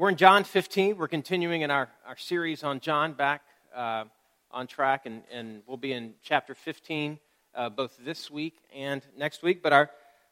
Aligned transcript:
We're 0.00 0.08
in 0.08 0.16
John 0.16 0.44
15. 0.44 0.96
We're 0.96 1.08
continuing 1.08 1.60
in 1.60 1.70
our, 1.70 1.90
our 2.06 2.16
series 2.16 2.64
on 2.64 2.80
John 2.80 3.12
back 3.12 3.42
uh, 3.76 4.04
on 4.50 4.66
track, 4.66 5.04
and, 5.04 5.24
and 5.30 5.62
we'll 5.66 5.76
be 5.76 5.92
in 5.92 6.14
chapter 6.22 6.54
15 6.54 7.18
uh, 7.54 7.68
both 7.68 7.98
this 8.02 8.30
week 8.30 8.56
and 8.74 9.02
next 9.14 9.42
week. 9.42 9.62
But 9.62 9.74
our 9.74 9.90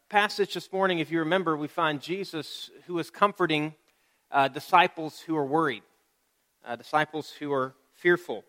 passage 0.09 0.55
this 0.55 0.73
morning, 0.73 1.01
if 1.01 1.11
you 1.11 1.19
remember, 1.19 1.55
we 1.55 1.69
find 1.69 2.01
Jesus 2.01 2.71
who 2.87 2.99
is 2.99 3.11
comforting 3.11 3.75
uh, 4.31 4.49
disciples 4.49 5.21
who 5.21 5.37
are 5.37 5.45
worried, 5.45 5.83
uh, 6.65 6.77
disciples 6.77 7.31
who 7.39 7.53
are 7.53 7.75
fearful. 7.93 8.45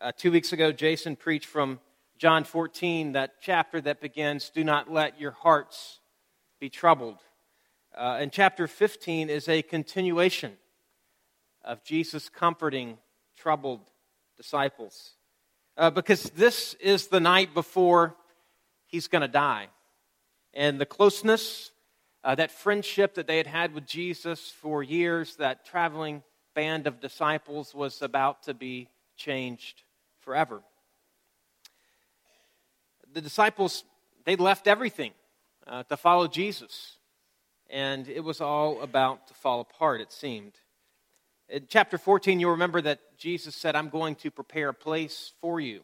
Uh, 0.00 0.12
two 0.16 0.30
weeks 0.30 0.52
ago, 0.52 0.70
Jason 0.70 1.16
preached 1.16 1.48
from 1.48 1.80
John 2.18 2.44
14, 2.44 3.14
that 3.14 3.32
chapter 3.42 3.80
that 3.80 4.00
begins, 4.00 4.48
Do 4.50 4.62
not 4.62 4.92
let 4.92 5.20
your 5.20 5.32
hearts 5.32 5.98
be 6.60 6.70
troubled. 6.70 7.18
Uh, 7.96 8.18
and 8.20 8.30
chapter 8.30 8.68
15 8.68 9.28
is 9.28 9.48
a 9.48 9.62
continuation 9.62 10.52
of 11.64 11.82
Jesus 11.82 12.28
comforting 12.28 12.98
troubled 13.36 13.80
disciples. 14.36 15.14
Uh, 15.76 15.90
because 15.90 16.24
this 16.30 16.74
is 16.74 17.08
the 17.08 17.18
night 17.18 17.52
before 17.52 18.14
he's 18.86 19.08
going 19.08 19.22
to 19.22 19.28
die. 19.28 19.68
And 20.54 20.80
the 20.80 20.86
closeness, 20.86 21.72
uh, 22.22 22.36
that 22.36 22.52
friendship 22.52 23.14
that 23.14 23.26
they 23.26 23.38
had 23.38 23.48
had 23.48 23.74
with 23.74 23.86
Jesus 23.86 24.50
for 24.50 24.82
years, 24.82 25.36
that 25.36 25.64
traveling 25.64 26.22
band 26.54 26.86
of 26.86 27.00
disciples 27.00 27.74
was 27.74 28.02
about 28.02 28.44
to 28.44 28.54
be 28.54 28.88
changed 29.16 29.82
forever. 30.20 30.62
The 33.12 33.20
disciples, 33.20 33.82
they 34.24 34.36
left 34.36 34.68
everything 34.68 35.12
uh, 35.66 35.82
to 35.84 35.96
follow 35.96 36.28
Jesus 36.28 36.98
and 37.70 38.08
it 38.08 38.20
was 38.20 38.40
all 38.40 38.82
about 38.82 39.28
to 39.28 39.34
fall 39.34 39.60
apart, 39.60 40.00
it 40.00 40.12
seemed. 40.12 40.52
In 41.48 41.66
chapter 41.68 41.98
14, 41.98 42.40
you'll 42.40 42.52
remember 42.52 42.80
that 42.82 43.00
Jesus 43.16 43.54
said, 43.54 43.76
I'm 43.76 43.88
going 43.88 44.14
to 44.16 44.30
prepare 44.30 44.68
a 44.68 44.74
place 44.74 45.32
for 45.40 45.60
you, 45.60 45.82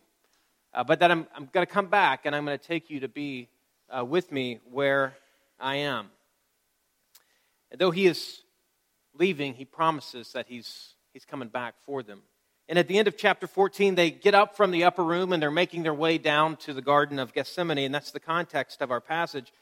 uh, 0.74 0.84
but 0.84 1.00
that 1.00 1.10
I'm, 1.10 1.26
I'm 1.34 1.48
going 1.52 1.66
to 1.66 1.72
come 1.72 1.86
back 1.86 2.24
and 2.24 2.34
I'm 2.34 2.44
going 2.44 2.58
to 2.58 2.64
take 2.64 2.90
you 2.90 3.00
to 3.00 3.08
be 3.08 3.48
uh, 3.88 4.04
with 4.04 4.30
me 4.30 4.60
where 4.70 5.16
I 5.58 5.76
am. 5.76 6.08
And 7.70 7.80
though 7.80 7.90
he 7.90 8.06
is 8.06 8.42
leaving, 9.14 9.54
he 9.54 9.64
promises 9.64 10.32
that 10.32 10.46
he's, 10.48 10.94
he's 11.12 11.24
coming 11.24 11.48
back 11.48 11.74
for 11.84 12.02
them. 12.02 12.22
And 12.68 12.78
at 12.78 12.88
the 12.88 12.98
end 12.98 13.06
of 13.06 13.16
chapter 13.16 13.46
14, 13.46 13.94
they 13.94 14.10
get 14.10 14.34
up 14.34 14.56
from 14.56 14.72
the 14.72 14.84
upper 14.84 15.04
room 15.04 15.32
and 15.32 15.40
they're 15.40 15.50
making 15.52 15.84
their 15.84 15.94
way 15.94 16.18
down 16.18 16.56
to 16.58 16.74
the 16.74 16.82
Garden 16.82 17.18
of 17.20 17.32
Gethsemane, 17.32 17.78
and 17.78 17.94
that's 17.94 18.10
the 18.10 18.20
context 18.20 18.82
of 18.82 18.90
our 18.90 19.00
passage. 19.00 19.52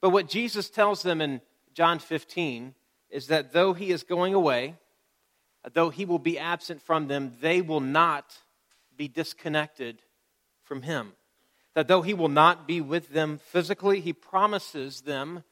But 0.00 0.10
what 0.10 0.28
Jesus 0.28 0.70
tells 0.70 1.02
them 1.02 1.20
in 1.20 1.40
John 1.74 1.98
15 1.98 2.74
is 3.10 3.28
that 3.28 3.52
though 3.52 3.72
he 3.72 3.90
is 3.90 4.02
going 4.02 4.34
away, 4.34 4.76
though 5.72 5.90
he 5.90 6.04
will 6.04 6.18
be 6.18 6.38
absent 6.38 6.82
from 6.82 7.08
them, 7.08 7.36
they 7.40 7.60
will 7.60 7.80
not 7.80 8.36
be 8.96 9.08
disconnected 9.08 10.02
from 10.64 10.82
him. 10.82 11.12
That 11.74 11.88
though 11.88 12.02
he 12.02 12.14
will 12.14 12.28
not 12.28 12.66
be 12.66 12.80
with 12.80 13.10
them 13.10 13.38
physically, 13.38 14.00
he 14.00 14.12
promises 14.12 15.02
them 15.02 15.44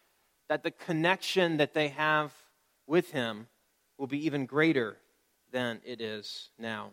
that 0.49 0.62
the 0.62 0.71
connection 0.71 1.59
that 1.59 1.75
they 1.75 1.89
have 1.89 2.33
with 2.87 3.12
him 3.12 3.47
will 3.99 4.07
be 4.07 4.27
even 4.27 4.47
greater 4.47 4.97
than 5.53 5.81
it 5.84 6.01
is 6.01 6.51
now. 6.59 6.91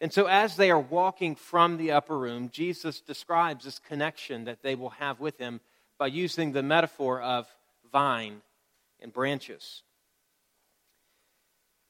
And 0.00 0.12
so, 0.12 0.26
as 0.26 0.56
they 0.56 0.70
are 0.70 0.80
walking 0.80 1.36
from 1.36 1.76
the 1.76 1.92
upper 1.92 2.18
room, 2.18 2.50
Jesus 2.50 3.00
describes 3.00 3.64
this 3.64 3.78
connection 3.78 4.44
that 4.44 4.62
they 4.62 4.74
will 4.74 4.90
have 4.90 5.20
with 5.20 5.38
him 5.38 5.60
by 5.98 6.08
using 6.08 6.52
the 6.52 6.62
metaphor 6.62 7.20
of 7.22 7.46
vine 7.96 8.42
and 9.00 9.10
branches. 9.10 9.82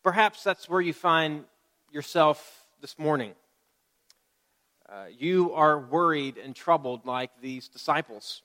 Perhaps 0.05 0.45
that's 0.45 0.69
where 0.69 0.81
you 0.81 0.93
find 0.93 1.43
yourself 1.91 2.39
this 2.81 2.97
morning. 2.97 3.33
Uh, 4.89 5.07
you 5.19 5.53
are 5.53 5.81
worried 5.81 6.37
and 6.39 6.55
troubled 6.55 7.05
like 7.07 7.33
these 7.43 7.67
disciples. 7.67 8.43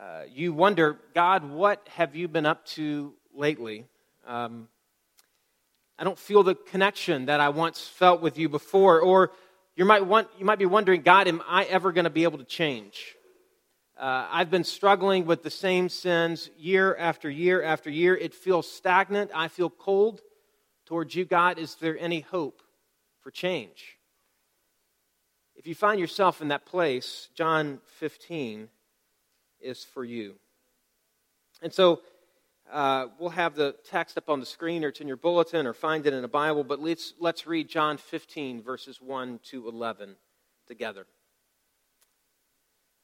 Uh, 0.00 0.26
you 0.32 0.52
wonder, 0.52 0.96
God, 1.12 1.42
what 1.42 1.84
have 1.88 2.14
you 2.14 2.28
been 2.28 2.46
up 2.46 2.64
to 2.66 3.14
lately? 3.34 3.86
Um, 4.24 4.68
I 5.98 6.04
don't 6.04 6.20
feel 6.20 6.44
the 6.44 6.54
connection 6.54 7.26
that 7.26 7.40
I 7.40 7.48
once 7.48 7.80
felt 7.80 8.22
with 8.22 8.38
you 8.38 8.48
before. 8.48 9.00
Or 9.00 9.32
you 9.74 9.84
might, 9.84 10.06
want, 10.06 10.28
you 10.38 10.44
might 10.44 10.60
be 10.60 10.66
wondering, 10.66 11.02
God, 11.02 11.26
am 11.26 11.42
I 11.48 11.64
ever 11.64 11.90
going 11.90 12.04
to 12.04 12.10
be 12.10 12.22
able 12.22 12.38
to 12.38 12.44
change? 12.44 13.13
Uh, 13.96 14.26
I've 14.28 14.50
been 14.50 14.64
struggling 14.64 15.24
with 15.24 15.44
the 15.44 15.50
same 15.50 15.88
sins 15.88 16.50
year 16.58 16.96
after 16.96 17.30
year 17.30 17.62
after 17.62 17.90
year. 17.90 18.16
It 18.16 18.34
feels 18.34 18.68
stagnant. 18.68 19.30
I 19.32 19.46
feel 19.46 19.70
cold 19.70 20.20
towards 20.84 21.14
you, 21.14 21.24
God. 21.24 21.58
Is 21.58 21.76
there 21.76 21.96
any 21.98 22.20
hope 22.20 22.60
for 23.20 23.30
change? 23.30 23.98
If 25.54 25.68
you 25.68 25.76
find 25.76 26.00
yourself 26.00 26.42
in 26.42 26.48
that 26.48 26.66
place, 26.66 27.28
John 27.34 27.78
15 27.98 28.68
is 29.60 29.84
for 29.84 30.04
you. 30.04 30.34
And 31.62 31.72
so 31.72 32.00
uh, 32.72 33.06
we'll 33.20 33.30
have 33.30 33.54
the 33.54 33.76
text 33.88 34.18
up 34.18 34.28
on 34.28 34.40
the 34.40 34.46
screen 34.46 34.84
or 34.84 34.88
it's 34.88 35.00
in 35.00 35.06
your 35.06 35.16
bulletin 35.16 35.66
or 35.68 35.72
find 35.72 36.04
it 36.04 36.12
in 36.12 36.24
a 36.24 36.28
Bible, 36.28 36.64
but 36.64 36.80
let's, 36.80 37.14
let's 37.20 37.46
read 37.46 37.68
John 37.68 37.96
15, 37.98 38.60
verses 38.62 39.00
1 39.00 39.38
to 39.50 39.68
11 39.68 40.16
together. 40.66 41.06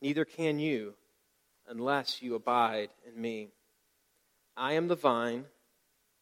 neither 0.00 0.24
can 0.24 0.58
you 0.58 0.94
unless 1.68 2.22
you 2.22 2.34
abide 2.34 2.90
in 3.06 3.20
me. 3.20 3.48
I 4.56 4.72
am 4.72 4.88
the 4.88 4.96
vine, 4.96 5.44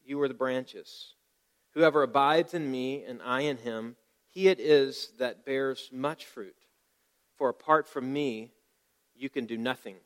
you 0.04 0.20
are 0.20 0.28
the 0.28 0.34
branches. 0.34 1.14
Whoever 1.74 2.02
abides 2.02 2.54
in 2.54 2.70
me 2.70 3.04
and 3.04 3.20
I 3.22 3.42
in 3.42 3.58
him, 3.58 3.96
he 4.28 4.48
it 4.48 4.60
is 4.60 5.12
that 5.18 5.44
bears 5.44 5.90
much 5.92 6.26
fruit. 6.26 6.56
For 7.36 7.48
apart 7.48 7.88
from 7.88 8.12
me, 8.12 8.52
you 9.14 9.28
can 9.28 9.46
do 9.46 9.56
nothing. 9.56 9.96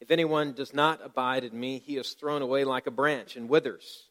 If 0.00 0.10
anyone 0.10 0.52
does 0.52 0.74
not 0.74 1.00
abide 1.04 1.44
in 1.44 1.58
me, 1.58 1.78
he 1.78 1.96
is 1.96 2.12
thrown 2.12 2.42
away 2.42 2.64
like 2.64 2.86
a 2.86 2.90
branch 2.90 3.36
and 3.36 3.48
withers. 3.48 4.08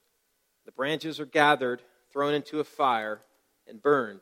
The 0.66 0.72
branches 0.72 1.20
are 1.20 1.26
gathered, 1.26 1.82
thrown 2.14 2.34
into 2.34 2.60
a 2.60 2.64
fire, 2.64 3.20
and 3.68 3.82
burned. 3.82 4.22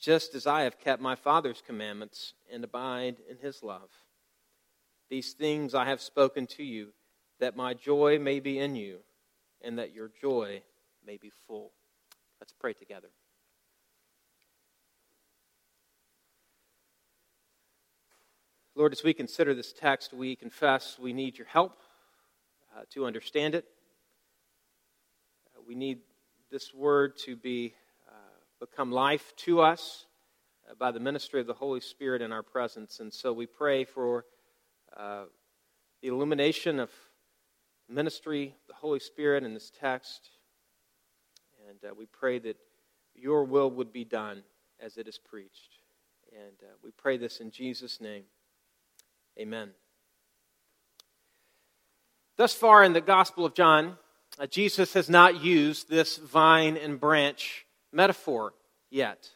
just 0.00 0.34
as 0.34 0.46
I 0.46 0.62
have 0.62 0.80
kept 0.80 1.02
my 1.02 1.14
Father's 1.14 1.62
commandments 1.64 2.32
and 2.50 2.64
abide 2.64 3.16
in 3.28 3.36
his 3.36 3.62
love. 3.62 3.90
These 5.10 5.34
things 5.34 5.74
I 5.74 5.84
have 5.84 6.00
spoken 6.00 6.46
to 6.48 6.64
you, 6.64 6.88
that 7.38 7.56
my 7.56 7.74
joy 7.74 8.18
may 8.18 8.40
be 8.40 8.58
in 8.58 8.74
you, 8.76 9.00
and 9.62 9.78
that 9.78 9.94
your 9.94 10.10
joy 10.20 10.62
may 11.06 11.18
be 11.18 11.30
full. 11.46 11.72
Let's 12.40 12.54
pray 12.58 12.72
together. 12.72 13.08
Lord, 18.74 18.92
as 18.92 19.02
we 19.02 19.12
consider 19.12 19.52
this 19.52 19.74
text, 19.74 20.14
we 20.14 20.36
confess 20.36 20.98
we 20.98 21.12
need 21.12 21.36
your 21.36 21.48
help 21.48 21.82
uh, 22.74 22.82
to 22.90 23.04
understand 23.04 23.54
it. 23.54 23.66
Uh, 25.54 25.60
we 25.66 25.74
need 25.74 25.98
this 26.50 26.72
word 26.72 27.18
to 27.18 27.36
be 27.36 27.74
become 28.60 28.92
life 28.92 29.32
to 29.36 29.62
us 29.62 30.04
uh, 30.68 30.74
by 30.78 30.92
the 30.92 31.00
ministry 31.00 31.40
of 31.40 31.46
the 31.46 31.54
Holy 31.54 31.80
Spirit 31.80 32.20
in 32.20 32.30
our 32.30 32.42
presence. 32.42 33.00
And 33.00 33.12
so 33.12 33.32
we 33.32 33.46
pray 33.46 33.84
for 33.84 34.26
uh, 34.94 35.24
the 36.02 36.08
illumination 36.08 36.78
of 36.78 36.90
ministry, 37.88 38.54
the 38.68 38.74
Holy 38.74 39.00
Spirit 39.00 39.44
in 39.44 39.54
this 39.54 39.72
text, 39.80 40.28
And 41.68 41.78
uh, 41.90 41.94
we 41.96 42.04
pray 42.06 42.38
that 42.40 42.56
your 43.14 43.44
will 43.44 43.70
would 43.70 43.92
be 43.92 44.04
done 44.04 44.42
as 44.78 44.98
it 44.98 45.08
is 45.08 45.18
preached. 45.18 45.78
And 46.32 46.56
uh, 46.62 46.74
we 46.84 46.90
pray 46.90 47.16
this 47.16 47.40
in 47.40 47.50
Jesus' 47.50 48.00
name. 48.00 48.24
Amen. 49.38 49.70
Thus 52.36 52.52
far 52.52 52.84
in 52.84 52.92
the 52.92 53.00
Gospel 53.00 53.46
of 53.46 53.54
John, 53.54 53.96
Jesus 54.50 54.94
has 54.94 55.10
not 55.10 55.42
used 55.42 55.88
this 55.88 56.16
vine 56.18 56.76
and 56.76 57.00
branch 57.00 57.66
metaphor 57.92 58.52
yet. 58.90 59.30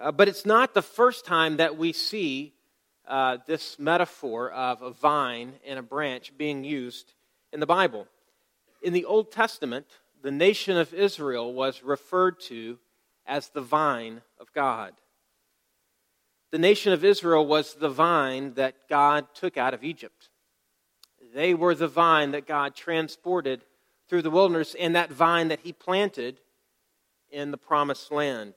Uh, 0.00 0.12
but 0.12 0.28
it's 0.28 0.46
not 0.46 0.74
the 0.74 0.82
first 0.82 1.24
time 1.24 1.56
that 1.56 1.76
we 1.76 1.92
see 1.92 2.54
uh, 3.06 3.38
this 3.46 3.78
metaphor 3.78 4.50
of 4.50 4.82
a 4.82 4.90
vine 4.90 5.54
and 5.66 5.78
a 5.78 5.82
branch 5.82 6.36
being 6.36 6.62
used 6.62 7.14
in 7.52 7.60
the 7.60 7.66
Bible. 7.66 8.06
In 8.82 8.92
the 8.92 9.06
Old 9.06 9.32
Testament, 9.32 9.86
the 10.22 10.30
nation 10.30 10.76
of 10.76 10.94
Israel 10.94 11.52
was 11.52 11.82
referred 11.82 12.38
to 12.40 12.78
as 13.26 13.48
the 13.48 13.60
vine 13.60 14.22
of 14.38 14.52
God. 14.52 14.92
The 16.50 16.58
nation 16.58 16.92
of 16.92 17.04
Israel 17.04 17.46
was 17.46 17.74
the 17.74 17.90
vine 17.90 18.54
that 18.54 18.88
God 18.88 19.26
took 19.34 19.56
out 19.56 19.74
of 19.74 19.84
Egypt. 19.84 20.30
They 21.34 21.54
were 21.54 21.74
the 21.74 21.88
vine 21.88 22.30
that 22.30 22.46
God 22.46 22.74
transported 22.74 23.62
through 24.08 24.22
the 24.22 24.30
wilderness 24.30 24.74
and 24.78 24.94
that 24.94 25.12
vine 25.12 25.48
that 25.48 25.60
He 25.60 25.72
planted 25.72 26.40
in 27.30 27.50
the 27.50 27.58
promised 27.58 28.10
land. 28.10 28.54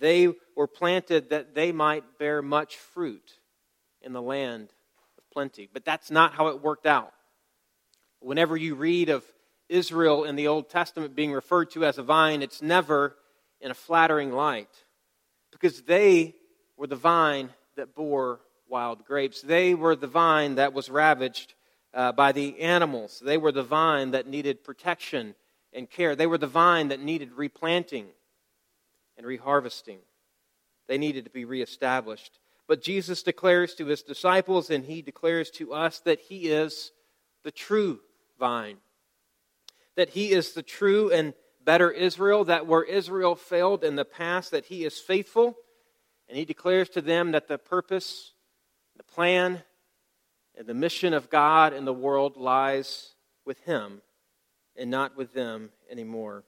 They 0.00 0.32
were 0.56 0.66
planted 0.66 1.30
that 1.30 1.54
they 1.54 1.72
might 1.72 2.18
bear 2.18 2.42
much 2.42 2.76
fruit 2.76 3.38
in 4.02 4.12
the 4.12 4.22
land 4.22 4.68
of 5.16 5.30
plenty. 5.30 5.68
But 5.72 5.84
that's 5.84 6.10
not 6.10 6.34
how 6.34 6.48
it 6.48 6.62
worked 6.62 6.86
out. 6.86 7.12
Whenever 8.20 8.56
you 8.56 8.74
read 8.74 9.08
of 9.08 9.24
Israel 9.68 10.24
in 10.24 10.36
the 10.36 10.48
Old 10.48 10.68
Testament 10.68 11.14
being 11.14 11.32
referred 11.32 11.70
to 11.72 11.84
as 11.84 11.98
a 11.98 12.02
vine, 12.02 12.42
it's 12.42 12.62
never 12.62 13.16
in 13.60 13.70
a 13.70 13.74
flattering 13.74 14.32
light 14.32 14.68
because 15.50 15.82
they 15.82 16.34
were 16.76 16.86
the 16.86 16.96
vine 16.96 17.50
that 17.76 17.94
bore 17.94 18.40
wild 18.68 19.04
grapes. 19.04 19.40
They 19.40 19.74
were 19.74 19.96
the 19.96 20.06
vine 20.06 20.56
that 20.56 20.72
was 20.72 20.90
ravaged 20.90 21.54
uh, 21.94 22.12
by 22.12 22.32
the 22.32 22.60
animals. 22.60 23.22
They 23.24 23.38
were 23.38 23.52
the 23.52 23.62
vine 23.62 24.12
that 24.12 24.26
needed 24.26 24.64
protection 24.64 25.34
and 25.72 25.90
care. 25.90 26.16
They 26.16 26.26
were 26.26 26.38
the 26.38 26.46
vine 26.46 26.88
that 26.88 27.00
needed 27.00 27.32
replanting 27.32 28.06
and 29.16 29.26
reharvesting. 29.26 29.98
They 30.86 30.98
needed 30.98 31.24
to 31.24 31.30
be 31.30 31.44
reestablished. 31.44 32.38
But 32.66 32.82
Jesus 32.82 33.22
declares 33.22 33.74
to 33.74 33.86
his 33.86 34.02
disciples 34.02 34.70
and 34.70 34.84
he 34.84 35.02
declares 35.02 35.50
to 35.52 35.72
us 35.72 36.00
that 36.00 36.20
he 36.20 36.48
is 36.48 36.92
the 37.44 37.50
true 37.50 38.00
vine. 38.38 38.76
That 39.96 40.10
he 40.10 40.32
is 40.32 40.52
the 40.52 40.62
true 40.62 41.10
and 41.10 41.34
better 41.64 41.90
Israel, 41.90 42.44
that 42.44 42.66
where 42.66 42.84
Israel 42.84 43.34
failed 43.34 43.84
in 43.84 43.96
the 43.96 44.04
past, 44.04 44.50
that 44.52 44.66
he 44.66 44.84
is 44.84 44.98
faithful. 44.98 45.56
And 46.28 46.36
he 46.36 46.44
declares 46.44 46.88
to 46.90 47.00
them 47.00 47.32
that 47.32 47.48
the 47.48 47.58
purpose, 47.58 48.32
the 48.96 49.02
plan, 49.02 49.62
and 50.56 50.66
the 50.66 50.74
mission 50.74 51.14
of 51.14 51.30
God 51.30 51.72
in 51.72 51.84
the 51.84 51.92
world 51.92 52.36
lies 52.36 53.14
with 53.44 53.60
him 53.60 54.02
and 54.78 54.90
not 54.90 55.16
with 55.16 55.34
them 55.34 55.70
anymore. 55.90 56.44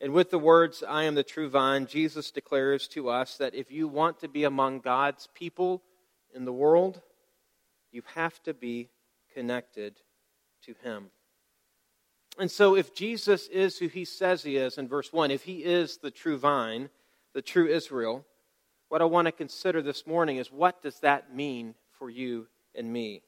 And 0.00 0.12
with 0.12 0.30
the 0.30 0.38
words, 0.38 0.84
I 0.86 1.04
am 1.04 1.16
the 1.16 1.24
true 1.24 1.48
vine, 1.48 1.86
Jesus 1.86 2.30
declares 2.30 2.86
to 2.88 3.08
us 3.08 3.36
that 3.38 3.54
if 3.54 3.72
you 3.72 3.88
want 3.88 4.20
to 4.20 4.28
be 4.28 4.44
among 4.44 4.80
God's 4.80 5.28
people 5.34 5.82
in 6.32 6.44
the 6.44 6.52
world, 6.52 7.00
you 7.90 8.02
have 8.14 8.40
to 8.44 8.54
be 8.54 8.90
connected 9.34 9.96
to 10.62 10.74
Him. 10.84 11.10
And 12.38 12.50
so, 12.50 12.76
if 12.76 12.94
Jesus 12.94 13.48
is 13.48 13.78
who 13.78 13.88
He 13.88 14.04
says 14.04 14.44
He 14.44 14.56
is 14.56 14.78
in 14.78 14.86
verse 14.86 15.12
1, 15.12 15.32
if 15.32 15.42
He 15.42 15.64
is 15.64 15.96
the 15.96 16.12
true 16.12 16.38
vine, 16.38 16.90
the 17.34 17.42
true 17.42 17.66
Israel, 17.66 18.24
what 18.88 19.02
I 19.02 19.06
want 19.06 19.26
to 19.26 19.32
consider 19.32 19.82
this 19.82 20.06
morning 20.06 20.36
is 20.36 20.52
what 20.52 20.80
does 20.80 21.00
that 21.00 21.34
mean 21.34 21.74
for 21.98 22.08
you 22.08 22.46
and 22.74 22.92
me? 22.92 23.22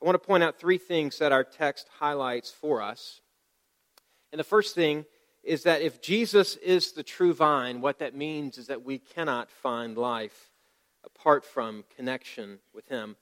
I 0.00 0.06
want 0.06 0.14
to 0.14 0.26
point 0.26 0.42
out 0.42 0.58
three 0.58 0.78
things 0.78 1.18
that 1.18 1.32
our 1.32 1.44
text 1.44 1.88
highlights 1.98 2.50
for 2.50 2.80
us. 2.80 3.20
And 4.32 4.38
the 4.38 4.44
first 4.44 4.74
thing 4.74 5.04
is 5.42 5.64
that 5.64 5.82
if 5.82 6.00
Jesus 6.00 6.56
is 6.56 6.92
the 6.92 7.02
true 7.02 7.34
vine, 7.34 7.80
what 7.80 7.98
that 7.98 8.14
means 8.14 8.56
is 8.58 8.68
that 8.68 8.84
we 8.84 8.98
cannot 8.98 9.50
find 9.50 9.96
life 9.96 10.50
apart 11.04 11.44
from 11.44 11.84
connection 11.96 12.58
with 12.74 12.88
Him. 12.88 13.16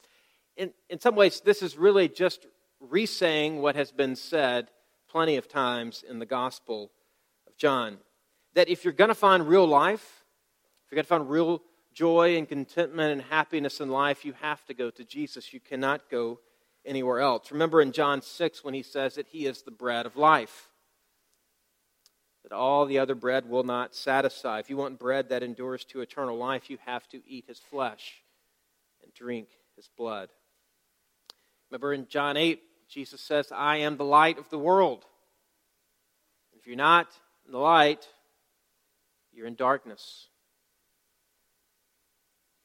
In, 0.57 0.73
in 0.89 1.01
some 1.01 1.15
ways, 1.15 1.41
this 1.41 1.63
is 1.63 1.77
really 1.77 2.09
just 2.09 2.47
resaying 2.83 3.61
what 3.61 3.77
has 3.77 3.91
been 3.93 4.17
said 4.17 4.71
plenty 5.09 5.37
of 5.37 5.49
times 5.49 6.05
in 6.09 6.19
the 6.19 6.27
Gospel 6.27 6.91
of 7.47 7.57
John. 7.57 7.99
That 8.55 8.69
if 8.69 8.85
you're 8.85 8.93
going 8.93 9.09
to 9.09 9.15
find 9.15 9.49
real 9.49 9.67
life, 9.67 10.25
if 10.85 10.93
you're 10.93 10.97
going 10.97 11.05
to 11.05 11.09
find 11.09 11.31
real 11.31 11.63
joy 11.93 12.37
and 12.37 12.49
contentment 12.49 13.13
and 13.13 13.23
happiness 13.23 13.81
in 13.81 13.89
life, 13.89 14.25
you 14.25 14.33
have 14.41 14.65
to 14.67 14.75
go 14.75 14.91
to 14.91 15.05
Jesus. 15.05 15.53
You 15.53 15.61
cannot 15.61 16.09
go 16.11 16.41
anywhere 16.89 17.21
else. 17.21 17.53
Remember 17.53 17.81
in 17.81 17.93
John 17.93 18.23
6 18.23 18.65
when 18.65 18.75
he 18.75 18.83
says 18.83 19.15
that 19.15 19.29
he 19.29 19.47
is 19.47 19.63
the 19.63 19.71
bread 19.71 20.07
of 20.07 20.17
life, 20.17 20.69
that 22.43 22.53
all 22.53 22.87
the 22.87 22.99
other 22.99 23.15
bread 23.15 23.49
will 23.49 23.65
not 23.65 23.95
satisfy. 23.95 24.59
If 24.59 24.71
you 24.71 24.77
want 24.77 24.99
bread 24.99 25.29
that 25.29 25.43
endures 25.43 25.85
to 25.87 26.01
eternal 26.01 26.37
life, 26.37 26.71
you 26.71 26.79
have 26.87 27.07
to 27.09 27.21
eat 27.27 27.45
his 27.47 27.59
flesh 27.59 28.23
and 29.03 29.13
drink 29.13 29.49
his 29.77 29.89
blood. 29.97 30.31
Remember 31.71 31.93
in 31.93 32.09
John 32.09 32.37
8, 32.37 32.61
Jesus 32.89 33.21
says, 33.21 33.53
I 33.55 33.77
am 33.77 33.97
the 33.97 34.05
light 34.05 34.39
of 34.39 34.49
the 34.49 34.59
world. 34.59 35.05
If 36.59 36.67
you're 36.67 36.77
not 36.77 37.09
in 37.47 37.53
the 37.53 37.59
light, 37.59 38.09
you're 39.33 39.47
in 39.47 39.55
darkness. 39.55 40.29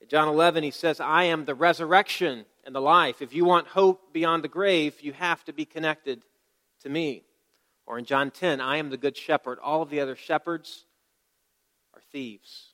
In 0.03 0.09
John 0.09 0.27
11, 0.27 0.63
he 0.63 0.71
says, 0.71 1.00
I 1.00 1.23
am 1.23 1.45
the 1.45 1.55
resurrection 1.55 2.44
and 2.65 2.75
the 2.75 2.81
life. 2.81 3.21
If 3.21 3.33
you 3.33 3.45
want 3.45 3.67
hope 3.67 4.11
beyond 4.11 4.44
the 4.44 4.50
grave, 4.50 5.00
you 5.00 5.13
have 5.13 5.45
to 5.45 5.53
be 5.53 5.63
connected 5.63 6.23
to 6.81 6.89
me. 6.89 7.23
Or 7.85 7.97
in 7.97 8.03
John 8.03 8.29
10, 8.29 8.59
I 8.59 8.77
am 8.77 8.89
the 8.89 8.97
good 8.97 9.15
shepherd. 9.15 9.59
All 9.63 9.81
of 9.81 9.89
the 9.89 10.01
other 10.01 10.17
shepherds 10.17 10.83
are 11.94 12.01
thieves. 12.11 12.73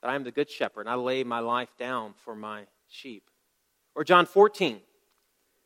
But 0.00 0.08
I 0.08 0.14
am 0.14 0.24
the 0.24 0.30
good 0.30 0.50
shepherd, 0.50 0.86
and 0.86 0.88
I 0.88 0.94
lay 0.94 1.24
my 1.24 1.40
life 1.40 1.68
down 1.78 2.14
for 2.24 2.34
my 2.34 2.62
sheep. 2.88 3.28
Or 3.94 4.02
John 4.02 4.24
14, 4.24 4.80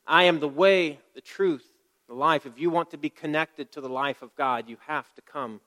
I 0.08 0.24
am 0.24 0.40
the 0.40 0.48
way, 0.48 0.98
the 1.14 1.20
truth, 1.20 1.66
the 2.08 2.14
life. 2.14 2.46
If 2.46 2.58
you 2.58 2.68
want 2.68 2.90
to 2.90 2.98
be 2.98 3.10
connected 3.10 3.70
to 3.72 3.80
the 3.80 3.88
life 3.88 4.22
of 4.22 4.34
God, 4.34 4.68
you 4.68 4.76
have 4.88 5.14
to 5.14 5.22
come 5.22 5.60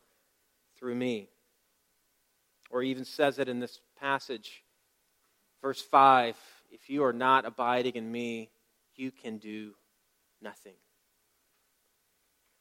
through 0.78 0.96
me. 0.96 1.30
Or 2.70 2.84
even 2.84 3.06
says 3.06 3.40
it 3.40 3.48
in 3.48 3.62
this 3.62 3.80
passage, 3.98 4.63
verse 5.64 5.82
5 5.82 6.38
if 6.72 6.90
you 6.90 7.04
are 7.04 7.14
not 7.14 7.46
abiding 7.46 7.96
in 7.96 8.12
me, 8.12 8.50
you 8.96 9.12
can 9.12 9.38
do 9.38 9.74
nothing. 10.42 10.74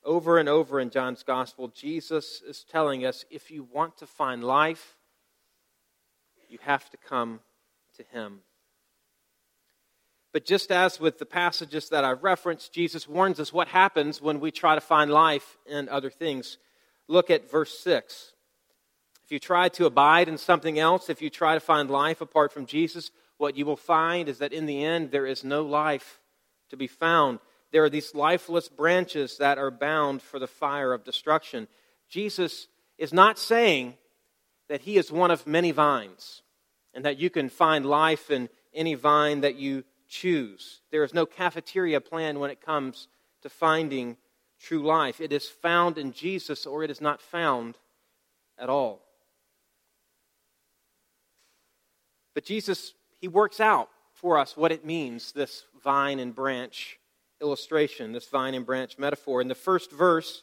Over 0.04 0.38
and 0.38 0.48
over 0.48 0.78
in 0.78 0.90
John's 0.90 1.22
gospel, 1.22 1.68
Jesus 1.68 2.42
is 2.46 2.64
telling 2.70 3.04
us 3.04 3.24
if 3.30 3.50
you 3.50 3.66
want 3.72 3.96
to 3.98 4.06
find 4.06 4.44
life, 4.44 4.96
you 6.48 6.58
have 6.62 6.88
to 6.90 6.96
come 6.96 7.40
to 7.96 8.04
him. 8.12 8.40
But 10.32 10.44
just 10.44 10.70
as 10.70 11.00
with 11.00 11.18
the 11.18 11.26
passages 11.26 11.88
that 11.88 12.04
I've 12.04 12.22
referenced, 12.22 12.72
Jesus 12.72 13.08
warns 13.08 13.40
us 13.40 13.52
what 13.52 13.68
happens 13.68 14.20
when 14.20 14.40
we 14.40 14.50
try 14.50 14.74
to 14.74 14.80
find 14.80 15.10
life 15.10 15.56
in 15.66 15.88
other 15.88 16.10
things. 16.10 16.58
Look 17.08 17.30
at 17.30 17.50
verse 17.50 17.78
6. 17.78 18.31
If 19.24 19.30
you 19.30 19.38
try 19.38 19.68
to 19.70 19.86
abide 19.86 20.28
in 20.28 20.38
something 20.38 20.78
else, 20.78 21.08
if 21.08 21.22
you 21.22 21.30
try 21.30 21.54
to 21.54 21.60
find 21.60 21.90
life 21.90 22.20
apart 22.20 22.52
from 22.52 22.66
Jesus, 22.66 23.10
what 23.38 23.56
you 23.56 23.64
will 23.64 23.76
find 23.76 24.28
is 24.28 24.38
that 24.38 24.52
in 24.52 24.66
the 24.66 24.84
end, 24.84 25.10
there 25.10 25.26
is 25.26 25.44
no 25.44 25.62
life 25.62 26.20
to 26.70 26.76
be 26.76 26.86
found. 26.86 27.38
There 27.70 27.84
are 27.84 27.90
these 27.90 28.14
lifeless 28.14 28.68
branches 28.68 29.38
that 29.38 29.58
are 29.58 29.70
bound 29.70 30.22
for 30.22 30.38
the 30.38 30.46
fire 30.46 30.92
of 30.92 31.04
destruction. 31.04 31.68
Jesus 32.08 32.68
is 32.98 33.12
not 33.12 33.38
saying 33.38 33.94
that 34.68 34.82
he 34.82 34.96
is 34.96 35.10
one 35.10 35.30
of 35.30 35.46
many 35.46 35.70
vines 35.70 36.42
and 36.94 37.04
that 37.04 37.18
you 37.18 37.30
can 37.30 37.48
find 37.48 37.86
life 37.86 38.30
in 38.30 38.48
any 38.74 38.94
vine 38.94 39.40
that 39.40 39.56
you 39.56 39.84
choose. 40.08 40.82
There 40.90 41.04
is 41.04 41.14
no 41.14 41.26
cafeteria 41.26 42.00
plan 42.00 42.38
when 42.38 42.50
it 42.50 42.60
comes 42.60 43.08
to 43.42 43.48
finding 43.48 44.16
true 44.60 44.82
life. 44.82 45.20
It 45.20 45.32
is 45.32 45.48
found 45.48 45.98
in 45.98 46.12
Jesus 46.12 46.66
or 46.66 46.84
it 46.84 46.90
is 46.90 47.00
not 47.00 47.20
found 47.20 47.76
at 48.58 48.68
all. 48.68 49.02
But 52.34 52.44
Jesus 52.44 52.94
he 53.22 53.28
works 53.28 53.60
out 53.60 53.88
for 54.12 54.36
us 54.36 54.56
what 54.56 54.72
it 54.72 54.84
means, 54.84 55.30
this 55.30 55.64
vine 55.82 56.18
and 56.18 56.34
branch 56.34 56.98
illustration, 57.40 58.12
this 58.12 58.28
vine 58.28 58.54
and 58.54 58.66
branch 58.66 58.98
metaphor. 58.98 59.40
In 59.40 59.46
the 59.46 59.54
first 59.54 59.92
verse, 59.92 60.42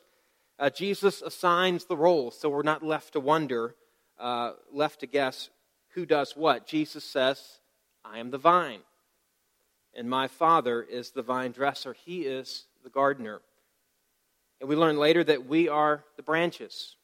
uh, 0.58 0.70
Jesus 0.70 1.22
assigns 1.22 1.86
the 1.86 1.98
roles, 1.98 2.40
so 2.40 2.50
we're 2.50 2.64
not 2.64 2.82
left 2.82 3.14
to 3.14 3.20
wonder, 3.20 3.76
uh, 4.18 4.54
left 4.72 5.02
to 5.02 5.08
guess 5.08 5.50
who 5.90 6.06
does 6.06 6.38
what. 6.38 6.66
Jesus 6.66 7.04
says, 7.04 7.60
I 8.04 8.20
am 8.20 8.32
the 8.32 8.38
vine, 8.38 8.80
and 9.94 10.10
my 10.10 10.30
Father 10.30 10.82
is 10.82 11.12
the 11.12 11.22
vine 11.22 11.52
dresser. 11.52 11.94
He 11.94 12.22
is 12.22 12.64
the 12.84 12.90
gardener. 12.90 13.42
And 14.62 14.70
we 14.70 14.78
learn 14.78 14.98
later 14.98 15.24
that 15.26 15.46
we 15.46 15.68
are 15.68 16.06
the 16.16 16.24
branches. 16.24 16.96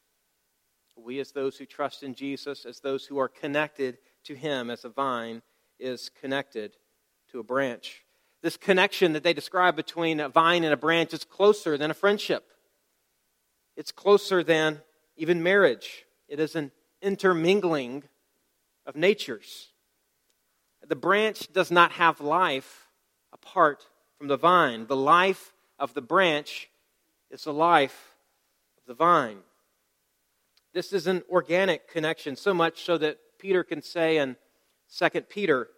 We, 0.96 1.20
as 1.20 1.32
those 1.32 1.58
who 1.58 1.66
trust 1.66 2.02
in 2.02 2.14
Jesus, 2.14 2.64
as 2.64 2.80
those 2.80 3.04
who 3.04 3.18
are 3.18 3.28
connected 3.28 3.98
to 4.26 4.34
Him, 4.34 4.70
as 4.70 4.84
a 4.84 4.88
vine 4.88 5.42
is 5.78 6.10
connected 6.20 6.76
to 7.30 7.40
a 7.40 7.44
branch. 7.44 8.04
This 8.42 8.56
connection 8.56 9.12
that 9.12 9.22
they 9.22 9.32
describe 9.32 9.76
between 9.76 10.20
a 10.20 10.28
vine 10.28 10.64
and 10.64 10.72
a 10.72 10.76
branch 10.76 11.12
is 11.12 11.24
closer 11.24 11.76
than 11.76 11.90
a 11.90 11.94
friendship, 11.94 12.44
it's 13.76 13.92
closer 13.92 14.42
than 14.42 14.80
even 15.16 15.42
marriage. 15.42 16.06
It 16.28 16.40
is 16.40 16.56
an 16.56 16.72
intermingling 17.02 18.04
of 18.86 18.96
natures. 18.96 19.68
The 20.86 20.96
branch 20.96 21.52
does 21.52 21.70
not 21.70 21.92
have 21.92 22.20
life 22.20 22.88
apart 23.32 23.84
from 24.18 24.28
the 24.28 24.36
vine. 24.36 24.86
The 24.86 24.96
life 24.96 25.52
of 25.78 25.94
the 25.94 26.02
branch 26.02 26.70
is 27.30 27.44
the 27.44 27.52
life 27.52 28.14
of 28.78 28.86
the 28.86 28.94
vine. 28.94 29.38
This 30.72 30.92
is 30.92 31.06
an 31.06 31.22
organic 31.30 31.88
connection, 31.88 32.36
so 32.36 32.54
much 32.54 32.84
so 32.84 32.98
that 32.98 33.18
Peter 33.38 33.64
can 33.64 33.82
say 33.82 34.18
in 34.18 34.36
2 34.98 35.20
Peter 35.22 35.68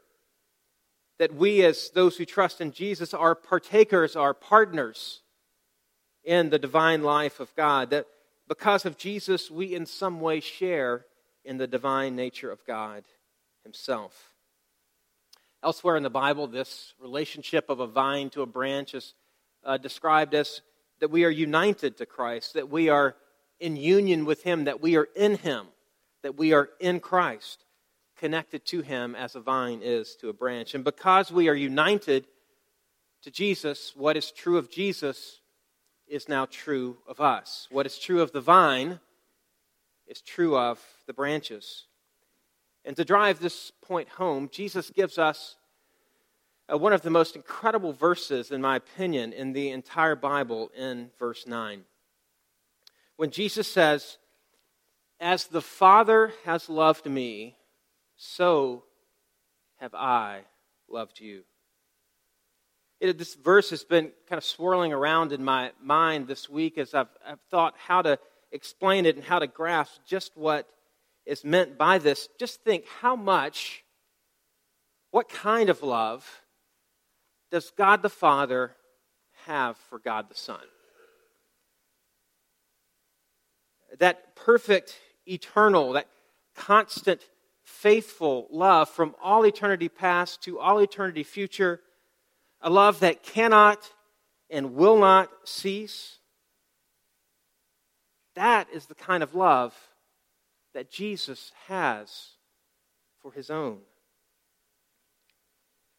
that 1.19 1.35
we, 1.35 1.65
as 1.65 1.91
those 1.91 2.17
who 2.17 2.25
trust 2.25 2.61
in 2.61 2.73
Jesus, 2.73 3.13
are 3.13 3.35
partakers, 3.35 4.17
are 4.17 4.35
partners 4.35 5.23
in 6.25 6.51
the 6.51 6.59
divine 6.59 7.03
life 7.03 7.41
of 7.41 7.55
God. 7.57 7.91
That 7.91 8.07
because 8.47 8.85
of 8.85 8.97
Jesus, 8.97 9.51
we 9.51 9.75
in 9.75 9.87
some 9.87 10.21
way 10.21 10.41
share 10.41 11.07
in 11.45 11.59
the 11.59 11.67
divine 11.67 12.15
nature 12.15 12.51
of 12.51 12.65
God 12.67 13.05
Himself. 13.65 14.35
Elsewhere 15.63 15.97
in 15.97 16.03
the 16.03 16.11
Bible, 16.11 16.47
this 16.47 16.95
relationship 17.01 17.69
of 17.69 17.81
a 17.81 17.87
vine 17.87 18.31
to 18.31 18.43
a 18.43 18.47
branch 18.47 18.95
is 18.95 19.15
uh, 19.65 19.77
described 19.77 20.35
as 20.35 20.61
that 21.01 21.11
we 21.11 21.25
are 21.25 21.31
united 21.31 21.97
to 21.97 22.07
Christ, 22.07 22.55
that 22.55 22.71
we 22.71 22.89
are 22.89 23.17
in 23.59 23.77
union 23.77 24.25
with 24.25 24.43
Him, 24.43 24.65
that 24.65 24.81
we 24.81 24.97
are 24.97 25.09
in 25.17 25.37
Him, 25.37 25.67
that 26.23 26.37
we 26.37 26.53
are 26.53 26.71
in 26.81 27.01
Christ, 27.01 27.65
connected 28.17 28.65
to 28.67 28.83
Him 28.83 29.15
as 29.15 29.35
a 29.35 29.41
vine 29.41 29.81
is 29.83 30.17
to 30.17 30.29
a 30.29 30.33
branch. 30.33 30.75
And 30.75 30.85
because 30.85 31.31
we 31.31 31.49
are 31.49 31.55
united 31.55 32.27
to 33.23 33.31
Jesus, 33.31 33.95
what 33.97 34.17
is 34.17 34.31
true 34.31 34.59
of 34.59 34.71
Jesus 34.71 35.41
is 36.07 36.29
now 36.29 36.47
true 36.47 36.99
of 37.07 37.21
us. 37.21 37.69
What 37.71 37.87
is 37.87 37.99
true 37.99 38.21
of 38.21 38.33
the 38.33 38.41
vine 38.41 39.01
is 40.07 40.21
true 40.21 40.57
of 40.57 40.81
the 41.07 41.13
branches. 41.13 41.87
And 42.85 42.97
to 42.97 43.05
drive 43.05 43.39
this 43.39 43.71
point 43.83 44.09
home, 44.09 44.49
Jesus 44.51 44.91
gives 44.91 45.19
us 45.19 45.57
uh, 46.73 46.79
one 46.79 46.93
of 46.93 47.03
the 47.03 47.11
most 47.11 47.37
incredible 47.37 47.93
verses, 47.93 48.51
in 48.51 48.61
my 48.61 48.77
opinion, 48.77 49.33
in 49.33 49.53
the 49.53 49.71
entire 49.71 50.17
Bible 50.17 50.71
in 50.77 51.11
verse 51.19 51.47
9. 51.47 51.85
When 53.17 53.31
Jesus 53.31 53.67
says, 53.67 54.19
As 55.21 55.47
the 55.47 55.61
Father 55.61 56.33
has 56.45 56.69
loved 56.69 57.07
me, 57.07 57.57
so 58.17 58.85
have 59.79 59.95
I 59.95 60.43
loved 60.89 61.21
you. 61.21 61.43
It, 63.01 63.19
this 63.19 63.35
verse 63.35 63.71
has 63.71 63.85
been 63.85 64.13
kind 64.29 64.39
of 64.39 64.45
swirling 64.45 64.93
around 64.93 65.33
in 65.33 65.45
my 65.45 65.73
mind 65.81 66.27
this 66.27 66.49
week 66.49 66.79
as 66.79 66.95
I've, 66.95 67.09
I've 67.27 67.41
thought 67.51 67.75
how 67.77 68.03
to 68.03 68.19
explain 68.51 69.07
it 69.07 69.17
and 69.17 69.25
how 69.25 69.39
to 69.39 69.47
grasp 69.47 70.01
just 70.07 70.37
what 70.37 70.69
is 71.27 71.45
meant 71.45 71.79
by 71.79 71.99
this. 71.99 72.29
Just 72.39 72.63
think 72.63 72.85
how 73.01 73.15
much, 73.15 73.85
what 75.11 75.29
kind 75.29 75.69
of 75.69 75.83
love 75.83 76.27
does 77.51 77.71
God 77.77 78.03
the 78.03 78.09
Father 78.09 78.75
have 79.47 79.77
for 79.89 79.99
God 79.99 80.29
the 80.29 80.35
Son? 80.35 80.61
That 83.99 84.37
perfect, 84.37 84.99
eternal, 85.31 85.93
that 85.93 86.09
constant, 86.55 87.23
faithful 87.63 88.49
love 88.51 88.89
from 88.89 89.15
all 89.23 89.45
eternity 89.45 89.89
past 89.89 90.43
to 90.43 90.59
all 90.59 90.79
eternity 90.79 91.23
future 91.23 91.81
a 92.61 92.71
love 92.71 93.01
that 93.01 93.23
cannot 93.23 93.93
and 94.51 94.75
will 94.75 94.99
not 94.99 95.31
cease. 95.45 96.19
That 98.35 98.69
is 98.73 98.87
the 98.87 98.95
kind 98.95 99.23
of 99.23 99.35
love 99.35 99.75
that 100.75 100.91
Jesus 100.91 101.53
has 101.67 102.31
for 103.21 103.33
his 103.33 103.51
own. 103.51 103.79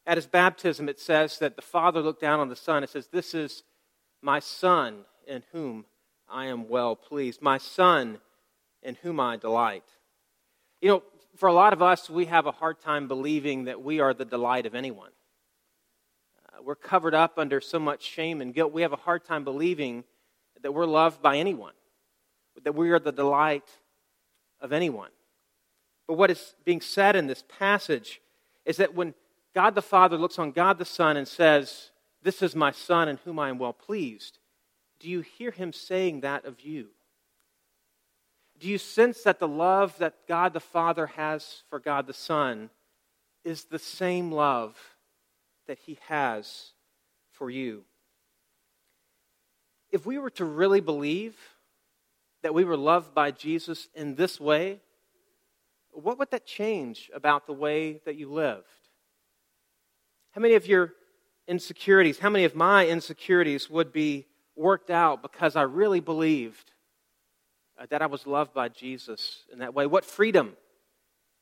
At 0.05 0.17
his 0.17 0.25
baptism, 0.25 0.89
it 0.89 0.99
says 0.99 1.37
that 1.39 1.55
the 1.55 1.61
Father 1.61 2.01
looked 2.01 2.21
down 2.21 2.39
on 2.39 2.49
the 2.49 2.55
Son. 2.55 2.83
It 2.83 2.89
says, 2.89 3.07
This 3.07 3.33
is 3.33 3.63
my 4.21 4.39
Son 4.39 5.05
in 5.27 5.43
whom 5.51 5.85
I 6.27 6.45
am 6.45 6.67
well 6.67 6.95
pleased, 6.95 7.41
my 7.41 7.57
Son 7.57 8.19
in 8.83 8.95
whom 8.95 9.19
I 9.19 9.37
delight. 9.37 9.85
You 10.81 10.89
know, 10.89 11.03
for 11.35 11.47
a 11.47 11.53
lot 11.53 11.73
of 11.73 11.81
us, 11.81 12.09
we 12.09 12.25
have 12.25 12.45
a 12.45 12.51
hard 12.51 12.79
time 12.79 13.07
believing 13.07 13.65
that 13.65 13.81
we 13.81 13.99
are 13.99 14.13
the 14.13 14.25
delight 14.25 14.65
of 14.65 14.75
anyone 14.75 15.11
uh, 16.59 16.61
we're 16.63 16.75
covered 16.75 17.13
up 17.13 17.37
under 17.37 17.61
so 17.61 17.79
much 17.79 18.03
shame 18.03 18.41
and 18.41 18.53
guilt, 18.53 18.71
we 18.71 18.81
have 18.81 18.93
a 18.93 18.97
hard 18.97 19.23
time 19.25 19.43
believing 19.43 20.03
that 20.61 20.73
we're 20.73 20.85
loved 20.85 21.21
by 21.21 21.37
anyone, 21.37 21.73
that 22.63 22.75
we 22.75 22.91
are 22.91 22.99
the 22.99 23.11
delight 23.11 23.69
of 24.59 24.73
anyone. 24.73 25.09
But 26.07 26.17
what 26.17 26.31
is 26.31 26.55
being 26.65 26.81
said 26.81 27.15
in 27.15 27.27
this 27.27 27.43
passage 27.47 28.21
is 28.65 28.77
that 28.77 28.95
when 28.95 29.13
God 29.53 29.75
the 29.75 29.81
Father 29.81 30.17
looks 30.17 30.39
on 30.39 30.51
God 30.51 30.77
the 30.77 30.85
Son 30.85 31.17
and 31.17 31.27
says, 31.27 31.91
This 32.21 32.41
is 32.41 32.55
my 32.55 32.71
Son 32.71 33.07
in 33.07 33.17
whom 33.23 33.39
I 33.39 33.49
am 33.49 33.59
well 33.59 33.73
pleased, 33.73 34.39
do 34.99 35.09
you 35.09 35.21
hear 35.21 35.51
him 35.51 35.71
saying 35.71 36.21
that 36.21 36.45
of 36.45 36.61
you? 36.61 36.89
Do 38.59 38.67
you 38.67 38.77
sense 38.77 39.23
that 39.23 39.39
the 39.39 39.47
love 39.47 39.97
that 39.99 40.27
God 40.27 40.53
the 40.53 40.59
Father 40.59 41.07
has 41.07 41.63
for 41.69 41.79
God 41.79 42.07
the 42.07 42.13
Son 42.13 42.69
is 43.43 43.65
the 43.65 43.79
same 43.79 44.31
love 44.31 44.77
that 45.67 45.79
He 45.79 45.99
has 46.07 46.71
for 47.31 47.49
you. 47.49 47.83
If 49.91 50.05
we 50.05 50.17
were 50.17 50.29
to 50.31 50.45
really 50.45 50.81
believe 50.81 51.35
that 52.43 52.53
we 52.53 52.63
were 52.63 52.77
loved 52.77 53.13
by 53.13 53.31
Jesus 53.31 53.87
in 53.95 54.15
this 54.15 54.39
way, 54.39 54.81
what 55.91 56.19
would 56.19 56.31
that 56.31 56.45
change 56.45 57.09
about 57.13 57.47
the 57.47 57.53
way 57.53 58.01
that 58.05 58.15
you 58.15 58.31
lived? 58.31 58.65
How 60.31 60.41
many 60.41 60.53
of 60.53 60.67
your 60.67 60.93
insecurities, 61.47 62.19
how 62.19 62.29
many 62.29 62.45
of 62.45 62.55
my 62.55 62.87
insecurities 62.87 63.69
would 63.69 63.91
be 63.91 64.27
worked 64.55 64.91
out 64.91 65.21
because 65.21 65.55
I 65.55 65.63
really 65.63 65.99
believed 65.99 66.71
uh, 67.79 67.85
that 67.89 68.01
I 68.01 68.07
was 68.07 68.27
loved 68.27 68.53
by 68.53 68.69
Jesus 68.69 69.43
in 69.51 69.59
that 69.59 69.73
way? 69.73 69.85
What 69.85 70.05
freedom 70.05 70.57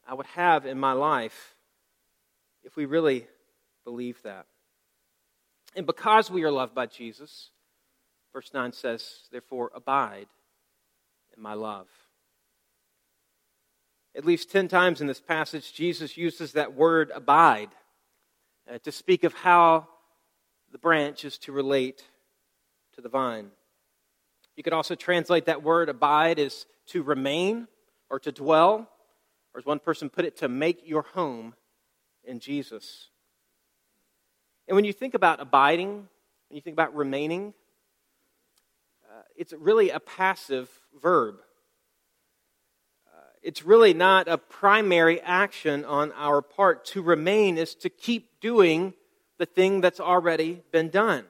I 0.08 0.14
would 0.14 0.28
have 0.28 0.66
in 0.66 0.80
my 0.80 0.94
life 0.94 1.56
if 2.64 2.76
we 2.76 2.86
really 2.86 3.28
believe 3.84 4.22
that. 4.24 4.46
And 5.76 5.86
because 5.86 6.32
we 6.32 6.44
are 6.44 6.52
loved 6.52 6.74
by 6.74 6.86
Jesus, 6.86 7.52
verse 8.34 8.52
9 8.54 8.74
says, 8.74 9.28
therefore, 9.32 9.72
abide 9.76 10.28
in 11.36 11.42
my 11.42 11.54
love. 11.54 11.88
At 14.16 14.26
least 14.26 14.52
10 14.52 14.68
times 14.68 15.02
in 15.02 15.08
this 15.08 15.22
passage, 15.22 15.74
Jesus 15.74 16.18
uses 16.18 16.54
that 16.54 16.74
word 16.74 17.12
abide 17.14 17.70
uh, 18.70 18.80
to 18.80 18.92
speak 18.92 19.24
of 19.24 19.34
how 19.34 19.88
the 20.72 20.78
branch 20.78 21.24
is 21.24 21.38
to 21.40 21.52
relate 21.52 22.04
to 22.96 23.02
the 23.02 23.10
vine. 23.10 23.52
You 24.58 24.64
could 24.64 24.74
also 24.74 24.96
translate 24.96 25.46
that 25.46 25.62
word 25.62 25.88
abide 25.88 26.40
as 26.40 26.66
to 26.88 27.04
remain 27.04 27.68
or 28.10 28.20
to 28.20 28.32
dwell, 28.32 28.90
or 29.54 29.60
as 29.60 29.66
one 29.66 29.78
person 29.78 30.10
put 30.10 30.26
it, 30.26 30.38
to 30.38 30.50
make 30.50 30.82
your 30.84 31.04
home 31.04 31.54
in 32.24 32.40
Jesus. 32.40 33.10
And 34.68 34.76
when 34.76 34.84
you 34.84 34.94
think 34.94 35.14
about 35.14 35.40
abiding, 35.40 36.08
when 36.50 36.56
you 36.56 36.62
think 36.62 36.74
about 36.74 36.96
remaining, 36.96 37.54
uh, 39.08 39.22
it's 39.36 39.54
really 39.54 39.92
a 39.92 40.00
passive 40.00 40.70
verb. 41.02 41.36
Uh, 43.08 43.20
it's 43.44 43.64
really 43.64 43.94
not 43.94 44.28
a 44.28 44.40
primary 44.40 45.22
action 45.22 45.86
on 45.86 46.12
our 46.14 46.42
part. 46.42 46.84
To 46.86 47.04
remain 47.04 47.60
is 47.60 47.76
to 47.76 47.90
keep 47.90 48.40
doing 48.42 48.96
the 49.38 49.46
thing 49.46 49.82
that's 49.82 50.00
already 50.00 50.64
been 50.72 50.90
done. 50.90 51.26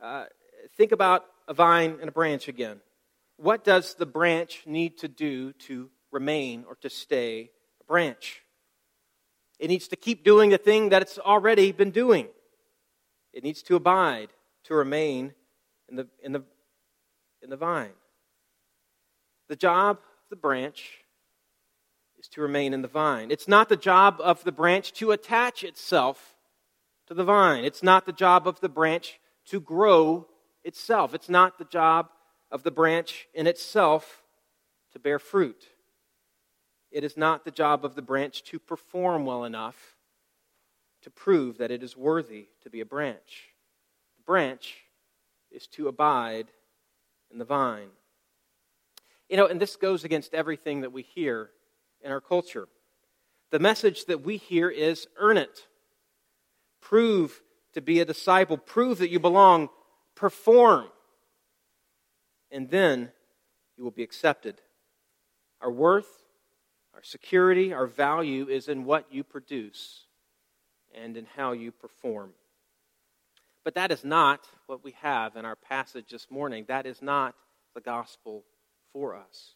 Uh, 0.00 0.24
think 0.80 0.92
about 0.92 1.26
a 1.46 1.52
vine 1.52 1.98
and 2.00 2.08
a 2.08 2.12
branch 2.12 2.48
again. 2.48 2.80
What 3.36 3.64
does 3.64 3.96
the 3.96 4.06
branch 4.06 4.62
need 4.64 4.96
to 5.00 5.08
do 5.08 5.52
to 5.66 5.90
remain 6.10 6.64
or 6.66 6.74
to 6.76 6.88
stay 6.88 7.50
a 7.82 7.84
branch? 7.84 8.40
It 9.58 9.68
needs 9.68 9.88
to 9.88 9.96
keep 9.96 10.24
doing 10.24 10.48
the 10.48 10.56
thing 10.56 10.88
that 10.88 11.02
it's 11.02 11.18
already 11.18 11.70
been 11.70 11.90
doing. 11.90 12.28
It 13.34 13.44
needs 13.44 13.62
to 13.64 13.76
abide, 13.76 14.28
to 14.64 14.74
remain 14.74 15.34
in 15.90 15.96
the, 15.96 16.08
in 16.22 16.32
the, 16.32 16.44
in 17.42 17.50
the 17.50 17.58
vine. 17.58 17.92
The 19.50 19.56
job 19.56 19.98
of 19.98 20.30
the 20.30 20.36
branch 20.36 21.04
is 22.18 22.26
to 22.28 22.40
remain 22.40 22.72
in 22.72 22.80
the 22.80 22.88
vine. 22.88 23.30
It's 23.30 23.46
not 23.46 23.68
the 23.68 23.76
job 23.76 24.16
of 24.18 24.44
the 24.44 24.52
branch 24.52 24.94
to 24.94 25.10
attach 25.10 25.62
itself 25.62 26.36
to 27.06 27.12
the 27.12 27.24
vine. 27.24 27.66
It's 27.66 27.82
not 27.82 28.06
the 28.06 28.14
job 28.14 28.48
of 28.48 28.60
the 28.60 28.70
branch 28.70 29.20
to 29.48 29.60
grow 29.60 30.26
itself. 30.64 31.14
It's 31.14 31.28
not 31.28 31.58
the 31.58 31.64
job 31.64 32.08
of 32.50 32.62
the 32.62 32.70
branch 32.70 33.28
in 33.34 33.46
itself 33.46 34.22
to 34.92 34.98
bear 34.98 35.18
fruit. 35.18 35.64
It 36.90 37.04
is 37.04 37.16
not 37.16 37.44
the 37.44 37.50
job 37.50 37.84
of 37.84 37.94
the 37.94 38.02
branch 38.02 38.42
to 38.44 38.58
perform 38.58 39.24
well 39.24 39.44
enough 39.44 39.96
to 41.02 41.10
prove 41.10 41.58
that 41.58 41.70
it 41.70 41.82
is 41.82 41.96
worthy 41.96 42.48
to 42.62 42.70
be 42.70 42.80
a 42.80 42.86
branch. 42.86 43.48
The 44.18 44.24
branch 44.24 44.84
is 45.50 45.66
to 45.68 45.88
abide 45.88 46.48
in 47.30 47.38
the 47.38 47.44
vine. 47.44 47.88
You 49.28 49.36
know, 49.36 49.46
and 49.46 49.60
this 49.60 49.76
goes 49.76 50.04
against 50.04 50.34
everything 50.34 50.80
that 50.80 50.92
we 50.92 51.02
hear 51.02 51.50
in 52.02 52.10
our 52.10 52.20
culture. 52.20 52.68
The 53.50 53.58
message 53.58 54.06
that 54.06 54.22
we 54.22 54.36
hear 54.36 54.68
is 54.68 55.06
earn 55.16 55.36
it, 55.36 55.66
prove 56.80 57.40
to 57.72 57.80
be 57.80 58.00
a 58.00 58.04
disciple, 58.04 58.58
prove 58.58 58.98
that 58.98 59.10
you 59.10 59.20
belong, 59.20 59.68
perform, 60.20 60.84
and 62.50 62.68
then 62.68 63.10
you 63.78 63.82
will 63.82 63.90
be 63.90 64.02
accepted. 64.02 64.60
Our 65.62 65.72
worth, 65.72 66.24
our 66.92 67.02
security, 67.02 67.72
our 67.72 67.86
value 67.86 68.46
is 68.46 68.68
in 68.68 68.84
what 68.84 69.06
you 69.10 69.24
produce 69.24 70.04
and 70.94 71.16
in 71.16 71.26
how 71.36 71.52
you 71.52 71.72
perform. 71.72 72.32
But 73.64 73.74
that 73.76 73.90
is 73.90 74.04
not 74.04 74.46
what 74.66 74.84
we 74.84 74.92
have 75.00 75.36
in 75.36 75.46
our 75.46 75.56
passage 75.56 76.10
this 76.10 76.30
morning. 76.30 76.66
That 76.68 76.84
is 76.84 77.00
not 77.00 77.34
the 77.74 77.80
gospel 77.80 78.44
for 78.92 79.16
us. 79.16 79.54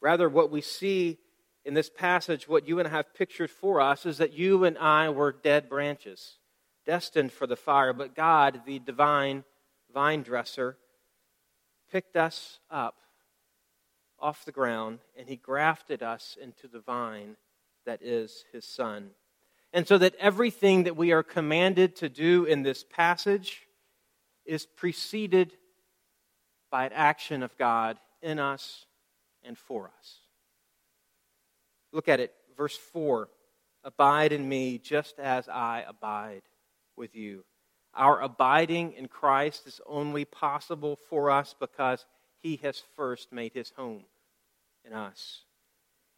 Rather, 0.00 0.28
what 0.28 0.50
we 0.50 0.60
see 0.60 1.18
in 1.64 1.74
this 1.74 1.90
passage, 1.90 2.48
what 2.48 2.66
you 2.66 2.80
and 2.80 2.88
I 2.88 2.90
have 2.90 3.14
pictured 3.14 3.52
for 3.52 3.80
us, 3.80 4.06
is 4.06 4.18
that 4.18 4.32
you 4.32 4.64
and 4.64 4.76
I 4.76 5.10
were 5.10 5.30
dead 5.30 5.68
branches, 5.68 6.38
destined 6.86 7.32
for 7.32 7.46
the 7.46 7.56
fire. 7.56 7.92
But 7.92 8.14
God, 8.14 8.62
the 8.64 8.78
divine 8.78 9.44
vine 9.92 10.22
dresser, 10.22 10.78
picked 11.90 12.16
us 12.16 12.60
up 12.70 12.96
off 14.18 14.44
the 14.44 14.52
ground 14.52 15.00
and 15.18 15.28
he 15.28 15.36
grafted 15.36 16.02
us 16.02 16.36
into 16.40 16.68
the 16.68 16.80
vine 16.80 17.36
that 17.84 18.02
is 18.02 18.44
his 18.52 18.64
son. 18.64 19.10
And 19.72 19.86
so 19.86 19.98
that 19.98 20.14
everything 20.18 20.84
that 20.84 20.96
we 20.96 21.12
are 21.12 21.22
commanded 21.22 21.96
to 21.96 22.08
do 22.08 22.44
in 22.44 22.62
this 22.62 22.84
passage 22.84 23.66
is 24.44 24.64
preceded 24.64 25.52
by 26.70 26.86
an 26.86 26.92
action 26.94 27.42
of 27.42 27.56
God 27.58 27.98
in 28.22 28.38
us 28.38 28.86
and 29.44 29.58
for 29.58 29.90
us. 29.98 30.18
Look 31.92 32.08
at 32.08 32.20
it, 32.20 32.32
verse 32.56 32.76
4 32.76 33.28
Abide 33.84 34.32
in 34.32 34.48
me 34.48 34.78
just 34.78 35.18
as 35.20 35.48
I 35.48 35.84
abide 35.86 36.42
with 36.96 37.14
you. 37.14 37.44
Our 37.94 38.20
abiding 38.20 38.92
in 38.92 39.08
Christ 39.08 39.66
is 39.66 39.80
only 39.86 40.24
possible 40.24 40.96
for 41.08 41.30
us 41.30 41.54
because 41.58 42.04
he 42.42 42.56
has 42.62 42.82
first 42.94 43.32
made 43.32 43.54
his 43.54 43.72
home 43.76 44.04
in 44.84 44.92
us. 44.92 45.42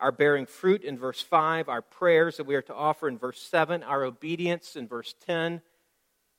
Our 0.01 0.13
bearing 0.13 0.47
fruit 0.47 0.85
in 0.85 0.99
verse 0.99 1.21
5, 1.21 1.69
our 1.69 1.83
prayers 1.83 2.37
that 2.37 2.47
we 2.47 2.55
are 2.55 2.63
to 2.63 2.75
offer 2.75 3.09
in 3.09 3.19
verse 3.19 3.41
7, 3.41 3.83
our 3.83 4.05
obedience 4.05 4.77
in 4.77 4.87
verse 4.87 5.15
10, 5.27 5.61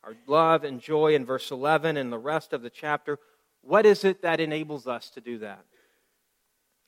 our 0.03 0.13
love 0.27 0.63
and 0.63 0.79
joy 0.79 1.13
in 1.13 1.25
verse 1.25 1.51
11, 1.51 1.97
and 1.97 2.11
the 2.11 2.17
rest 2.17 2.53
of 2.53 2.61
the 2.61 2.69
chapter. 2.69 3.19
What 3.61 3.85
is 3.85 4.05
it 4.05 4.21
that 4.21 4.39
enables 4.39 4.87
us 4.87 5.09
to 5.11 5.21
do 5.21 5.39
that? 5.39 5.65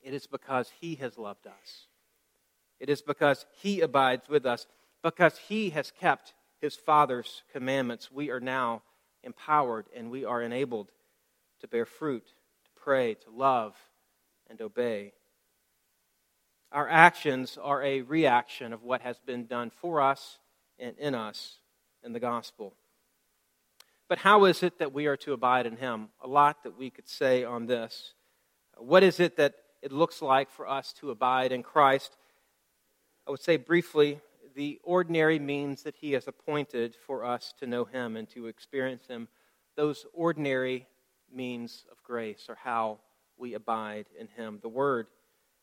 It 0.02 0.14
is 0.14 0.28
because 0.28 0.72
he 0.80 0.96
has 0.96 1.18
loved 1.18 1.46
us. 1.46 1.88
It 2.80 2.90
is 2.90 3.02
because 3.02 3.46
he 3.62 3.82
abides 3.82 4.28
with 4.30 4.46
us, 4.46 4.66
because 5.04 5.38
he 5.38 5.72
has 5.72 5.92
kept 5.92 6.34
his 6.62 6.76
Father's 6.76 7.44
commandments. 7.52 8.12
We 8.12 8.30
are 8.30 8.40
now 8.40 8.84
empowered 9.24 9.88
and 9.96 10.12
we 10.12 10.24
are 10.24 10.42
enabled 10.42 10.92
to 11.60 11.68
bear 11.68 11.86
fruit, 11.86 12.26
to 12.26 12.72
pray, 12.76 13.16
to 13.16 13.30
love, 13.30 13.76
and 14.50 14.62
obey. 14.62 15.14
Our 16.72 16.88
actions 16.88 17.58
are 17.62 17.84
a 17.84 18.02
reaction 18.02 18.72
of 18.72 18.84
what 18.84 19.02
has 19.02 19.20
been 19.20 19.46
done 19.46 19.72
for 19.72 20.00
us 20.02 20.40
and 20.80 20.98
in 20.98 21.16
us 21.16 21.58
in 22.04 22.14
the 22.14 22.20
gospel. 22.20 22.74
But 24.08 24.20
how 24.20 24.46
is 24.46 24.64
it 24.64 24.80
that 24.80 24.94
we 24.94 25.08
are 25.08 25.18
to 25.18 25.34
abide 25.34 25.66
in 25.66 25.78
him? 25.78 26.10
A 26.22 26.28
lot 26.28 26.64
that 26.64 26.78
we 26.78 26.90
could 26.90 27.10
say 27.10 27.44
on 27.44 27.66
this. 27.66 28.14
What 28.78 29.04
is 29.04 29.20
it 29.20 29.38
that 29.38 29.56
it 29.82 29.92
looks 29.92 30.22
like 30.22 30.50
for 30.50 30.68
us 30.68 30.94
to 30.94 31.12
abide 31.12 31.52
in 31.52 31.64
Christ? 31.64 32.16
I 33.28 33.32
would 33.32 33.42
say 33.42 33.58
briefly 33.58 34.20
the 34.56 34.80
ordinary 34.84 35.40
means 35.40 35.84
that 35.84 35.96
He 35.96 36.14
has 36.14 36.28
appointed 36.28 36.96
for 37.06 37.26
us 37.26 37.54
to 37.60 37.68
know 37.68 37.86
Him 37.86 38.16
and 38.16 38.30
to 38.30 38.48
experience 38.48 39.08
Him. 39.08 39.28
Those 39.76 40.06
ordinary 40.14 40.88
means 41.34 41.86
of 41.92 42.02
grace 42.04 42.48
are 42.50 42.58
how 42.62 43.00
we 43.38 43.54
abide 43.54 44.06
in 44.20 44.28
Him 44.28 44.60
the 44.62 44.70
Word, 44.70 45.08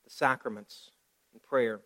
the 0.04 0.10
sacraments, 0.10 0.90
and 1.32 1.42
prayer. 1.42 1.80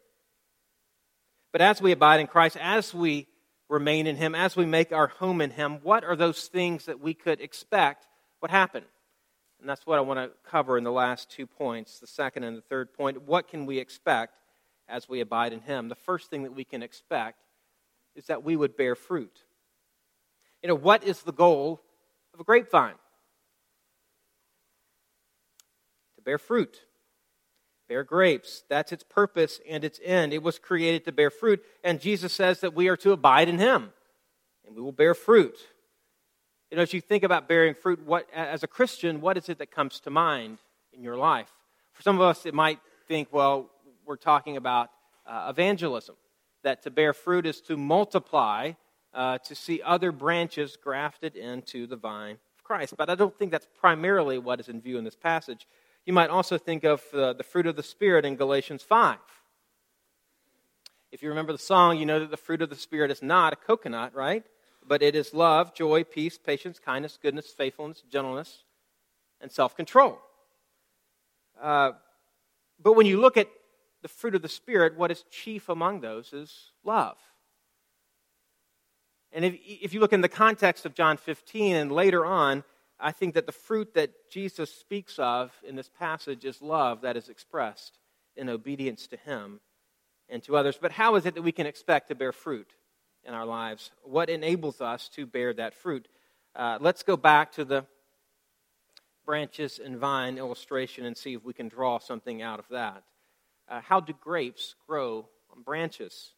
But 1.53 1.61
as 1.61 1.83
we 1.83 1.93
abide 1.93 2.21
in 2.21 2.27
Christ, 2.27 2.57
as 2.61 2.95
we 2.95 3.27
remain 3.69 4.07
in 4.07 4.17
Him, 4.17 4.35
as 4.35 4.57
we 4.57 4.67
make 4.67 4.93
our 4.93 5.09
home 5.09 5.41
in 5.41 5.51
Him, 5.51 5.81
what 5.83 6.05
are 6.05 6.17
those 6.17 6.49
things 6.49 6.87
that 6.87 7.01
we 7.01 7.15
could 7.15 7.41
expect 7.41 8.07
would 8.41 8.51
happen? 8.51 8.85
And 9.61 9.69
that's 9.69 9.87
what 9.87 9.99
I 9.99 10.03
want 10.03 10.19
to 10.19 10.31
cover 10.49 10.77
in 10.77 10.85
the 10.85 10.91
last 10.91 11.31
two 11.31 11.47
points, 11.47 12.01
the 12.01 12.07
second 12.07 12.43
and 12.45 12.57
the 12.57 12.63
third 12.63 12.93
point. 12.95 13.23
What 13.23 13.49
can 13.49 13.65
we 13.65 13.79
expect 13.79 14.35
as 14.89 15.09
we 15.09 15.21
abide 15.21 15.53
in 15.53 15.61
Him, 15.61 15.89
the 15.89 15.95
first 15.95 16.31
thing 16.31 16.43
that 16.43 16.55
we 16.55 16.65
can 16.65 16.83
expect 16.83 17.39
is 18.15 18.27
that 18.27 18.45
we 18.45 18.57
would 18.57 18.77
bear 18.77 18.95
fruit. 18.95 19.45
You 20.63 20.69
know, 20.69 20.75
what 20.75 21.05
is 21.05 21.23
the 21.23 21.33
goal 21.33 21.81
of 22.35 22.41
a 22.41 22.45
grapevine? 22.45 22.95
To 26.17 26.23
bear 26.23 26.39
fruit, 26.39 26.83
bear 27.89 28.05
grapes. 28.05 28.65
That's 28.69 28.93
its 28.93 29.03
purpose 29.03 29.61
and 29.69 29.83
its 29.83 29.99
end. 30.05 30.33
It 30.33 30.43
was 30.43 30.59
created 30.59 31.05
to 31.07 31.13
bear 31.13 31.31
fruit, 31.31 31.63
and 31.83 32.01
Jesus 32.01 32.33
says 32.33 32.61
that 32.61 32.75
we 32.75 32.89
are 32.89 32.97
to 32.99 33.13
abide 33.13 33.49
in 33.49 33.59
Him, 33.59 33.93
and 34.67 34.77
we 34.77 34.83
will 34.83 34.93
bear 34.93 35.15
fruit. 35.15 35.57
You 36.71 36.77
know, 36.77 36.83
as 36.83 36.95
you 36.95 37.01
think 37.03 37.23
about 37.23 37.49
bearing 37.49 37.75
fruit, 37.75 38.03
what, 38.07 38.27
as 38.35 38.63
a 38.63 38.67
Christian, 38.67 39.21
what 39.21 39.37
is 39.37 39.49
it 39.49 39.59
that 39.59 39.71
comes 39.71 40.01
to 40.01 40.11
mind 40.11 40.59
in 40.93 41.03
your 41.03 41.17
life? 41.17 41.51
For 41.93 42.03
some 42.03 42.17
of 42.17 42.23
us, 42.23 42.47
it 42.47 42.55
might 42.55 42.79
think, 43.07 43.29
well, 43.31 43.69
we're 44.07 44.17
talking 44.17 44.57
about 44.57 44.91
uh, 45.27 45.47
evangelism, 45.51 46.17
that 46.63 46.83
to 46.83 46.91
bear 46.91 47.13
fruit 47.13 47.47
is 47.47 47.61
to 47.63 47.77
multiply, 47.77 48.73
uh, 49.15 49.39
to 49.39 49.55
see 49.55 49.81
other 49.85 50.13
branches 50.13 50.77
grafted 50.83 51.37
into 51.37 51.87
the 51.87 51.97
vine 51.97 52.39
of 52.57 52.65
Christ. 52.65 52.95
But 52.97 53.11
I 53.11 53.15
don't 53.15 53.37
think 53.39 53.51
that's 53.51 53.69
primarily 53.79 54.39
what 54.39 54.61
is 54.61 54.69
in 54.69 54.81
view 54.81 54.99
in 54.99 55.05
this 55.05 55.17
passage. 55.17 55.67
You 56.05 56.13
might 56.13 56.31
also 56.31 56.59
think 56.59 56.85
of 56.85 57.03
uh, 57.13 57.33
the 57.35 57.45
fruit 57.45 57.67
of 57.67 57.77
the 57.77 57.83
Spirit 57.83 58.25
in 58.25 58.37
Galatians 58.37 58.83
5. 58.83 59.19
If 61.13 61.23
you 61.23 61.29
remember 61.29 61.53
the 61.53 61.59
song, 61.59 61.99
you 61.99 62.07
know 62.07 62.21
that 62.21 62.31
the 62.31 62.37
fruit 62.37 62.63
of 62.63 62.71
the 62.71 62.77
Spirit 62.77 63.11
is 63.11 63.23
not 63.23 63.53
a 63.53 63.57
coconut, 63.57 64.15
right? 64.15 64.45
But 64.85 65.03
it 65.03 65.15
is 65.15 65.35
love, 65.35 65.75
joy, 65.75 66.05
peace, 66.05 66.39
patience, 66.39 66.79
kindness, 66.79 67.19
goodness, 67.23 67.53
faithfulness, 67.57 68.03
gentleness, 68.11 68.65
and 69.41 69.53
self 69.53 69.77
control. 69.77 70.19
Uh, 71.61 71.93
but 72.83 72.95
when 72.95 73.07
you 73.07 73.21
look 73.21 73.37
at 73.37 73.49
the 74.03 74.09
fruit 74.09 74.35
of 74.35 74.43
the 74.43 74.49
Spirit, 74.49 74.97
what 74.97 75.11
is 75.11 75.25
chief 75.31 75.69
among 75.69 76.01
those 76.01 76.33
is 76.33 76.73
love. 76.85 77.17
And 79.33 79.45
if, 79.45 79.55
if 79.65 79.95
you 79.95 80.01
look 80.01 80.13
in 80.13 80.21
the 80.21 80.29
context 80.29 80.85
of 80.85 80.95
John 80.95 81.17
15 81.17 81.77
and 81.77 81.93
later 81.93 82.27
on, 82.27 82.65
I 83.01 83.13
think 83.13 83.35
that 83.35 83.47
the 83.47 83.53
fruit 83.53 83.95
that 83.95 84.31
Jesus 84.31 84.73
speaks 84.73 85.19
of 85.19 85.53
in 85.67 85.77
this 85.77 85.89
passage 85.89 86.45
is 86.45 86.61
love 86.61 87.01
that 87.03 87.17
is 87.17 87.29
expressed 87.29 87.99
in 88.37 88.49
obedience 88.49 89.07
to 89.09 89.17
Him 89.17 89.61
and 90.29 90.43
to 90.45 90.57
others. 90.57 90.79
But 90.81 90.93
how 90.93 91.15
is 91.15 91.25
it 91.25 91.35
that 91.35 91.43
we 91.43 91.53
can 91.53 91.67
expect 91.67 92.09
to 92.09 92.15
bear 92.15 92.33
fruit 92.33 92.71
in 93.25 93.35
our 93.35 93.47
lives? 93.47 93.91
What 94.03 94.29
enables 94.29 94.81
us 94.81 95.09
to 95.11 95.27
bear 95.27 95.55
that 95.55 95.75
fruit? 95.75 96.09
Uh, 96.55 96.79
let's 96.81 97.03
go 97.03 97.17
back 97.17 97.53
to 97.53 97.65
the 97.65 97.87
branches 99.25 99.81
and 99.83 99.97
vine 99.97 100.39
illustration 100.39 101.07
and 101.07 101.17
see 101.17 101.35
if 101.35 101.45
we 101.45 101.53
can 101.53 101.69
draw 101.69 101.99
something 101.99 102.43
out 102.43 102.59
of 102.59 102.69
that 102.71 103.05
uh, 103.69 103.81
how 103.81 104.01
do 104.01 104.13
grapes 104.13 104.75
grow 104.87 105.29
on 105.55 105.63
branches? 105.63 106.33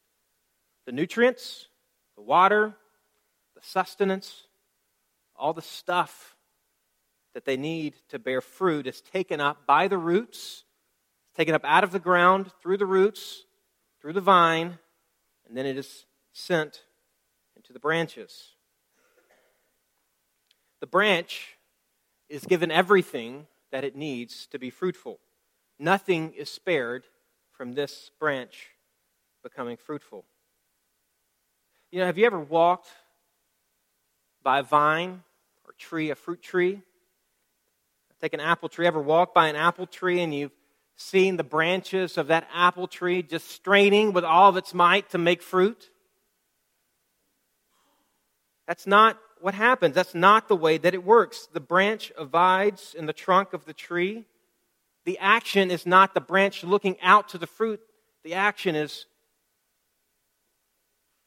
The 0.87 0.93
nutrients, 0.93 1.69
the 2.17 2.23
water, 2.23 2.75
the 3.55 3.63
sustenance, 3.63 4.47
all 5.37 5.53
the 5.53 5.63
stuff 5.63 6.37
that 7.35 7.45
they 7.45 7.57
need 7.57 7.95
to 8.09 8.19
bear 8.19 8.41
fruit 8.41 8.87
is 8.87 9.01
taken 9.01 9.41
up 9.41 9.67
by 9.67 9.89
the 9.89 9.99
roots, 9.99 10.65
it's 11.27 11.37
taken 11.37 11.55
up 11.55 11.65
out 11.65 11.85
of 11.85 11.91
the 11.91 11.99
ground 11.99 12.51
through 12.63 12.77
the 12.77 12.87
roots, 12.87 13.45
through 14.01 14.13
the 14.13 14.21
vine, 14.21 14.79
and 15.47 15.57
then 15.57 15.67
it 15.67 15.77
is 15.77 16.07
sent 16.33 16.83
into 17.57 17.73
the 17.73 17.79
branches. 17.79 18.53
The 20.81 20.87
branch 20.87 21.57
is 22.29 22.45
given 22.45 22.71
everything 22.71 23.47
that 23.73 23.85
it 23.85 23.97
needs 23.97 24.47
to 24.49 24.59
be 24.59 24.71
fruitful. 24.71 25.19
Nothing 25.79 26.33
is 26.35 26.49
spared 26.49 27.05
from 27.57 27.73
this 27.73 28.11
branch 28.19 28.69
becoming 29.43 29.77
fruitful. 29.77 30.25
You 31.91 32.01
know, 32.01 32.07
have 32.07 32.19
you 32.19 32.27
ever 32.27 32.41
walked 32.41 32.89
by 34.45 34.59
a 34.59 34.63
vine 34.63 35.23
or 35.65 35.73
tree, 35.79 36.11
a 36.11 36.15
fruit 36.15 36.43
tree. 36.43 36.83
Take 38.21 38.35
an 38.35 38.41
apple 38.41 38.69
tree. 38.69 38.87
Ever 38.87 39.01
walked 39.01 39.35
by 39.35 39.49
an 39.49 39.57
apple 39.57 39.87
tree 39.87 40.21
and 40.21 40.33
you've 40.33 40.53
seen 40.97 41.37
the 41.37 41.45
branches 41.45 42.17
of 42.17 42.29
that 42.29 42.47
apple 42.55 42.87
tree 42.87 43.23
just 43.23 43.51
straining 43.51 44.13
with 44.13 44.25
all 44.25 44.51
of 44.51 44.57
its 44.57 44.73
might 44.73 45.11
to 45.11 45.19
make 45.19 45.43
fruit? 45.43 45.91
That's 48.69 48.87
not 48.87 49.19
what 49.41 49.55
happens. 49.55 49.95
That's 49.95 50.15
not 50.15 50.49
the 50.49 50.57
way 50.57 50.79
that 50.79 50.95
it 50.95 51.05
works. 51.05 51.49
The 51.53 51.61
branch 51.61 52.13
abides 52.17 52.95
in 52.97 53.07
the 53.07 53.13
trunk 53.13 53.53
of 53.53 53.65
the 53.65 53.75
tree. 53.75 54.25
The 55.05 55.19
action 55.19 55.71
is 55.71 55.87
not 55.87 56.15
the 56.15 56.21
branch 56.21 56.65
looking 56.65 56.97
out 57.01 57.29
to 57.31 57.39
the 57.39 57.47
fruit, 57.47 57.81
the 58.23 58.35
action 58.35 58.75
is 58.75 59.07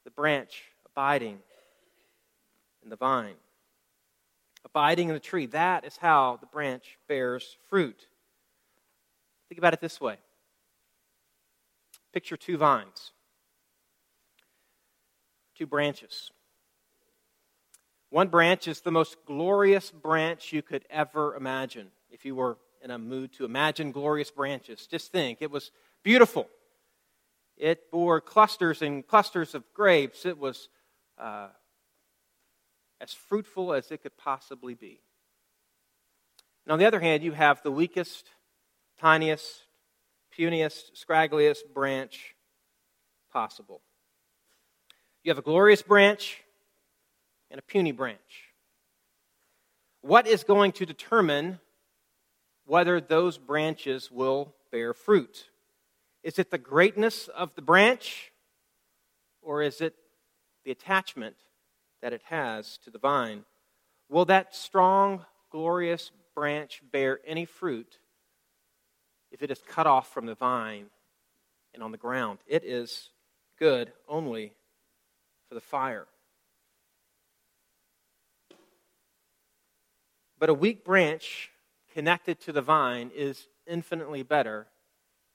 the 0.03 0.11
branch 0.11 0.63
abiding 0.85 1.39
in 2.83 2.89
the 2.89 2.95
vine. 2.95 3.35
Abiding 4.65 5.09
in 5.09 5.13
the 5.13 5.19
tree. 5.19 5.45
That 5.47 5.85
is 5.85 5.97
how 5.97 6.37
the 6.39 6.47
branch 6.47 6.97
bears 7.07 7.57
fruit. 7.69 8.07
Think 9.49 9.59
about 9.59 9.73
it 9.73 9.81
this 9.81 10.01
way 10.01 10.17
picture 12.13 12.37
two 12.37 12.57
vines, 12.57 13.11
two 15.55 15.67
branches. 15.67 16.31
One 18.09 18.29
branch 18.29 18.67
is 18.67 18.81
the 18.81 18.91
most 18.91 19.17
glorious 19.25 19.91
branch 19.91 20.53
you 20.53 20.61
could 20.61 20.85
ever 20.89 21.35
imagine. 21.35 21.89
If 22.09 22.25
you 22.25 22.33
were 22.33 22.57
in 22.87 22.91
a 22.91 22.97
mood 22.97 23.33
to 23.33 23.43
imagine 23.43 23.91
glorious 23.91 24.31
branches, 24.31 24.87
just 24.87 25.11
think 25.11 25.39
it 25.41 25.51
was 25.51 25.71
beautiful. 26.03 26.47
It 27.57 27.91
bore 27.91 28.21
clusters 28.21 28.81
and 28.81 29.05
clusters 29.05 29.53
of 29.53 29.63
grapes. 29.73 30.25
It 30.25 30.37
was 30.37 30.69
uh, 31.17 31.49
as 33.01 33.11
fruitful 33.11 33.73
as 33.73 33.91
it 33.91 34.03
could 34.03 34.15
possibly 34.15 34.73
be. 34.73 35.01
And 36.65 36.71
on 36.71 36.79
the 36.79 36.85
other 36.85 37.01
hand, 37.01 37.23
you 37.23 37.33
have 37.33 37.61
the 37.61 37.71
weakest, 37.71 38.29
tiniest, 39.01 39.63
puniest, 40.37 40.91
scraggliest 40.95 41.73
branch 41.73 42.35
possible. 43.33 43.81
You 45.23 45.31
have 45.31 45.39
a 45.39 45.41
glorious 45.41 45.81
branch 45.81 46.41
and 47.51 47.59
a 47.59 47.63
puny 47.63 47.91
branch. 47.91 48.53
What 49.99 50.25
is 50.25 50.45
going 50.45 50.71
to 50.73 50.85
determine 50.85 51.59
whether 52.67 52.99
those 52.99 53.37
branches 53.37 54.11
will 54.11 54.53
bear 54.71 54.93
fruit? 54.93 55.45
Is 56.21 56.37
it 56.37 56.51
the 56.51 56.57
greatness 56.57 57.29
of 57.29 57.55
the 57.55 57.61
branch, 57.61 58.33
or 59.41 59.61
is 59.61 59.79
it 59.79 59.95
the 60.65 60.71
attachment 60.71 61.37
that 62.01 62.11
it 62.11 62.21
has 62.25 62.77
to 62.79 62.91
the 62.91 62.99
vine? 62.99 63.45
Will 64.09 64.25
that 64.25 64.53
strong, 64.53 65.25
glorious 65.49 66.11
branch 66.35 66.81
bear 66.91 67.19
any 67.25 67.45
fruit 67.45 67.99
if 69.31 69.41
it 69.41 69.49
is 69.49 69.61
cut 69.65 69.87
off 69.87 70.13
from 70.13 70.25
the 70.25 70.35
vine 70.35 70.87
and 71.73 71.81
on 71.81 71.91
the 71.91 71.97
ground? 71.97 72.39
It 72.47 72.65
is 72.65 73.11
good 73.57 73.93
only 74.09 74.51
for 75.47 75.55
the 75.55 75.61
fire. 75.61 76.07
But 80.37 80.49
a 80.49 80.53
weak 80.53 80.83
branch 80.83 81.49
connected 81.97 82.39
to 82.39 82.51
the 82.51 82.61
vine 82.61 83.09
is 83.15 83.47
infinitely 83.65 84.21
better 84.21 84.67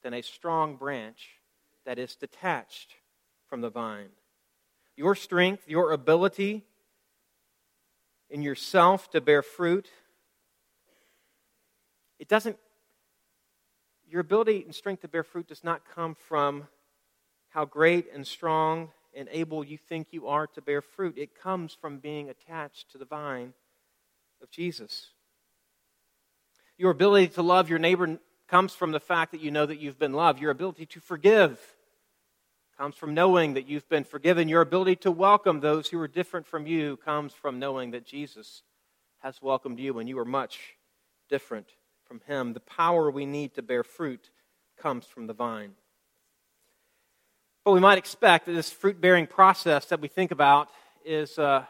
than 0.05 0.15
a 0.15 0.23
strong 0.23 0.77
branch 0.77 1.31
that 1.85 1.99
is 1.99 2.15
detached 2.15 2.95
from 3.49 3.61
the 3.61 3.69
vine. 3.69 4.11
Your 4.97 5.17
strength, 5.17 5.65
your 5.67 5.91
ability 5.91 6.65
in 8.31 8.43
yourself 8.43 9.11
to 9.11 9.21
bear 9.21 9.43
fruit, 9.43 9.91
it 12.21 12.29
doesn't, 12.29 12.57
your 14.09 14.21
ability 14.21 14.63
and 14.65 14.73
strength 14.73 15.01
to 15.01 15.09
bear 15.09 15.25
fruit 15.25 15.49
does 15.49 15.65
not 15.65 15.83
come 15.93 16.15
from 16.15 16.69
how 17.49 17.65
great 17.65 18.07
and 18.15 18.25
strong 18.25 18.93
and 19.17 19.29
able 19.33 19.65
you 19.65 19.77
think 19.77 20.13
you 20.13 20.29
are 20.29 20.47
to 20.47 20.63
bear 20.63 20.81
fruit. 20.81 21.19
It 21.19 21.35
comes 21.35 21.75
from 21.75 21.99
being 21.99 22.31
attached 22.31 22.93
to 22.93 22.99
the 22.99 23.05
vine 23.05 23.53
of 24.41 24.49
Jesus. 24.49 25.12
Your 26.79 26.91
ability 26.91 27.29
to 27.29 27.43
love 27.43 27.69
your 27.69 27.79
neighbor 27.79 28.19
comes 28.49 28.75
from 28.75 28.93
the 28.93 29.01
fact 29.01 29.33
that 29.33 29.41
you 29.41 29.51
know 29.51 29.67
that 29.67 29.79
you've 29.79 29.99
been 29.99 30.13
loved. 30.13 30.41
Your 30.41 30.51
ability 30.51 30.87
to 30.87 31.01
forgive 31.01 31.59
comes 32.77 32.97
from 32.97 33.15
knowing 33.15 33.55
that 33.55 33.69
you've 33.69 33.89
been 33.89 34.05
forgiven. 34.05 34.49
Your 34.49 34.63
ability 34.63 34.97
to 34.97 35.11
welcome 35.11 35.61
those 35.61 35.89
who 35.89 36.01
are 36.01 36.09
different 36.09 36.47
from 36.47 36.67
you 36.67 36.97
comes 36.99 37.33
from 37.33 37.59
knowing 37.59 37.93
that 37.93 38.05
Jesus 38.05 38.63
has 39.21 39.41
welcomed 39.41 39.79
you 39.79 39.99
and 39.99 40.09
you 40.09 40.19
are 40.19 40.25
much 40.25 40.75
different 41.29 41.69
from 42.05 42.21
him. 42.27 42.53
The 42.53 42.61
power 42.61 43.11
we 43.11 43.25
need 43.25 43.55
to 43.55 43.63
bear 43.63 43.85
fruit 43.85 44.31
comes 44.79 45.07
from 45.07 45.27
the 45.27 45.33
vine. 45.33 45.73
But 47.65 47.73
we 47.73 47.81
might 47.81 47.99
expect 47.99 48.47
that 48.47 48.53
this 48.53 48.71
fruit 48.71 49.01
bearing 49.01 49.27
process 49.27 49.87
that 49.87 50.01
we 50.01 50.09
think 50.09 50.33
about 50.33 50.69
is 51.05 51.39
uh, 51.39 51.65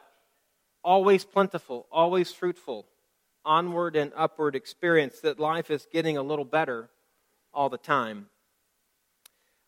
always 0.82 1.24
plentiful, 1.24 1.86
always 1.92 2.32
fruitful, 2.32 2.86
onward 3.44 3.96
and 3.96 4.12
upward 4.16 4.54
experience, 4.54 5.20
that 5.20 5.38
life 5.38 5.70
is 5.70 5.86
getting 5.92 6.16
a 6.16 6.22
little 6.22 6.44
better 6.44 6.90
all 7.52 7.68
the 7.68 7.78
time. 7.78 8.26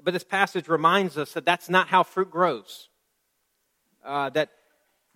But 0.03 0.13
this 0.13 0.25
passage 0.25 0.69
reminds 0.69 1.17
us 1.17 1.33
that 1.33 1.45
that's 1.45 1.69
not 1.69 1.89
how 1.89 2.03
fruit 2.03 2.31
grows, 2.31 2.89
uh, 4.05 4.31
that 4.31 4.51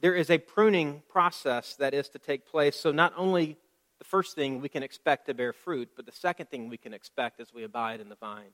there 0.01 0.15
is 0.15 0.31
a 0.31 0.39
pruning 0.39 1.03
process 1.09 1.75
that 1.77 1.93
is 1.93 2.09
to 2.11 2.19
take 2.19 2.47
place. 2.47 2.77
So, 2.77 2.93
not 2.93 3.13
only 3.17 3.57
the 3.99 4.05
first 4.05 4.35
thing 4.35 4.61
we 4.61 4.69
can 4.69 4.83
expect 4.83 5.27
to 5.27 5.35
bear 5.35 5.53
fruit, 5.53 5.91
but 5.97 6.07
the 6.07 6.13
second 6.13 6.49
thing 6.51 6.69
we 6.69 6.77
can 6.77 6.95
expect 6.95 7.41
as 7.41 7.53
we 7.53 7.65
abide 7.65 8.01
in 8.01 8.09
the 8.09 8.15
vine 8.15 8.53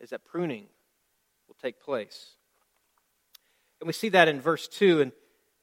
is 0.00 0.10
that 0.10 0.24
pruning 0.24 0.66
will 1.48 1.56
take 1.60 1.80
place. 1.80 2.32
And 3.80 3.86
we 3.86 3.92
see 3.92 4.10
that 4.10 4.28
in 4.28 4.40
verse 4.40 4.68
2. 4.68 5.00
And 5.00 5.12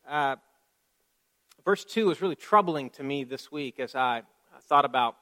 uh, 0.07 0.35
Verse 1.65 1.83
2 1.83 2.05
was 2.05 2.21
really 2.21 2.35
troubling 2.35 2.91
to 2.91 3.01
me 3.01 3.23
this 3.23 3.51
week 3.51 3.79
as 3.79 3.95
I 3.95 4.21
thought 4.69 4.85
about 4.85 5.15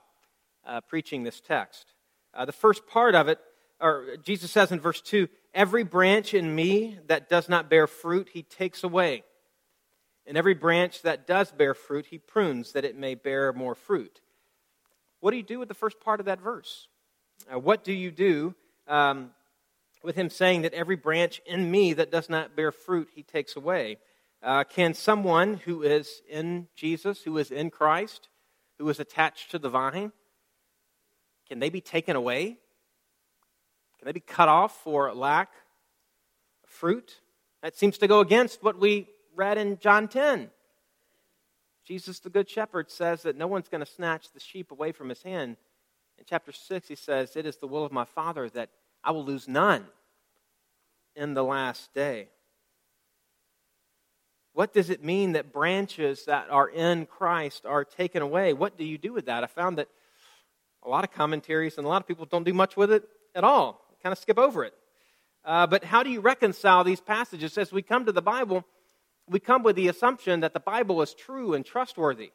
uh, 0.68 0.82
preaching 0.82 1.24
this 1.24 1.40
text. 1.40 1.94
Uh, 2.34 2.44
the 2.44 2.52
first 2.52 2.86
part 2.86 3.16
of 3.16 3.30
it, 3.30 3.40
or 3.80 4.18
Jesus 4.22 4.52
says 4.52 4.70
in 4.70 4.82
verse 4.82 5.00
2, 5.00 5.30
Every 5.54 5.86
branch 5.86 6.34
in 6.34 6.54
me 6.54 7.00
that 7.08 7.30
does 7.30 7.48
not 7.48 7.70
bear 7.70 7.88
fruit, 7.88 8.30
he 8.34 8.44
takes 8.44 8.84
away. 8.84 9.24
And 10.28 10.38
every 10.38 10.54
branch 10.54 11.02
that 11.04 11.26
does 11.28 11.50
bear 11.50 11.74
fruit, 11.74 12.08
he 12.08 12.18
prunes 12.18 12.74
that 12.74 12.84
it 12.84 12.98
may 12.98 13.16
bear 13.16 13.54
more 13.54 13.76
fruit. 13.76 14.20
What 15.22 15.32
do 15.32 15.38
you 15.38 15.44
do 15.44 15.60
with 15.60 15.70
the 15.70 15.74
first 15.74 16.02
part 16.02 16.20
of 16.20 16.26
that 16.26 16.42
verse? 16.42 16.90
Uh, 17.50 17.58
what 17.58 17.86
do 17.86 17.94
you 17.94 18.12
do 18.12 18.54
um, 18.90 19.32
with 20.04 20.18
him 20.18 20.30
saying 20.30 20.64
that 20.64 20.74
every 20.74 20.98
branch 20.98 21.42
in 21.46 21.72
me 21.72 21.94
that 21.94 22.12
does 22.12 22.30
not 22.30 22.54
bear 22.54 22.74
fruit, 22.74 23.08
he 23.16 23.24
takes 23.24 23.56
away? 23.56 23.98
Uh, 24.44 24.66
can 24.66 24.94
someone 24.94 25.54
who 25.54 25.84
is 25.84 26.22
in 26.30 26.68
Jesus, 26.76 27.24
who 27.24 27.38
is 27.38 27.50
in 27.50 27.70
Christ, 27.70 28.28
who 28.78 28.90
is 28.90 29.00
attached 29.00 29.52
to 29.52 29.60
the 29.60 29.70
vine, 29.70 30.12
can 31.48 31.60
they 31.60 31.70
be 31.70 31.80
taken 31.80 32.18
away? 32.18 32.58
Can 33.98 34.06
they 34.06 34.12
be 34.12 34.20
cut 34.20 34.50
off 34.50 34.84
for 34.84 35.14
lack 35.14 35.50
of 36.66 36.70
fruit? 36.70 37.22
That 37.62 37.78
seems 37.78 37.98
to 38.00 38.08
go 38.08 38.20
against 38.20 38.62
what 38.62 38.78
we 38.78 39.08
read 39.34 39.58
in 39.58 39.80
John 39.80 40.10
10. 40.10 40.50
Jesus, 41.86 42.20
the 42.20 42.30
Good 42.30 42.50
Shepherd, 42.50 42.92
says 42.92 43.24
that 43.24 43.38
no 43.38 43.48
one's 43.48 43.70
going 43.70 43.84
to 43.84 43.90
snatch 43.90 44.34
the 44.34 44.42
sheep 44.42 44.72
away 44.72 44.92
from 44.92 45.08
his 45.08 45.24
hand. 45.24 45.56
In 46.18 46.26
chapter 46.28 46.52
6, 46.52 46.90
he 46.90 46.96
says, 46.96 47.38
It 47.38 47.46
is 47.46 47.58
the 47.58 47.68
will 47.68 47.86
of 47.86 47.94
my 47.94 48.06
Father 48.06 48.50
that 48.50 48.70
I 49.06 49.12
will 49.12 49.24
lose 49.24 49.48
none 49.48 49.86
in 51.16 51.34
the 51.34 51.44
last 51.44 51.94
day. 51.94 52.28
What 54.54 54.72
does 54.72 54.92
it 54.92 55.04
mean 55.04 55.32
that 55.32 55.52
branches 55.52 56.26
that 56.26 56.50
are 56.52 56.70
in 56.70 57.08
Christ 57.08 57.66
are 57.66 57.84
taken 57.84 58.22
away? 58.22 58.54
What 58.54 58.78
do 58.78 58.86
you 58.86 59.00
do 59.00 59.12
with 59.12 59.26
that? 59.26 59.44
I 59.44 59.48
found 59.48 59.80
that 59.80 59.90
a 60.84 60.90
lot 60.90 61.04
of 61.04 61.12
commentaries 61.12 61.78
and 61.78 61.86
a 61.86 61.90
lot 61.90 62.02
of 62.02 62.08
people 62.08 62.26
don't 62.26 62.44
do 62.44 62.54
much 62.54 62.78
with 62.78 62.92
it 62.92 63.04
at 63.34 63.44
all, 63.44 63.84
kind 64.04 64.14
of 64.14 64.20
skip 64.20 64.38
over 64.38 64.64
it. 64.64 64.74
Uh, 65.44 65.66
but 65.66 65.84
how 65.84 66.04
do 66.04 66.12
you 66.12 66.22
reconcile 66.22 66.84
these 66.84 67.02
passages? 67.02 67.58
As 67.58 67.72
we 67.72 67.82
come 67.82 68.06
to 68.06 68.12
the 68.12 68.22
Bible, 68.22 68.64
we 69.28 69.40
come 69.40 69.64
with 69.64 69.76
the 69.76 69.88
assumption 69.88 70.42
that 70.42 70.54
the 70.54 70.60
Bible 70.60 71.02
is 71.02 71.14
true 71.14 71.56
and 71.56 71.66
trustworthy, 71.66 72.32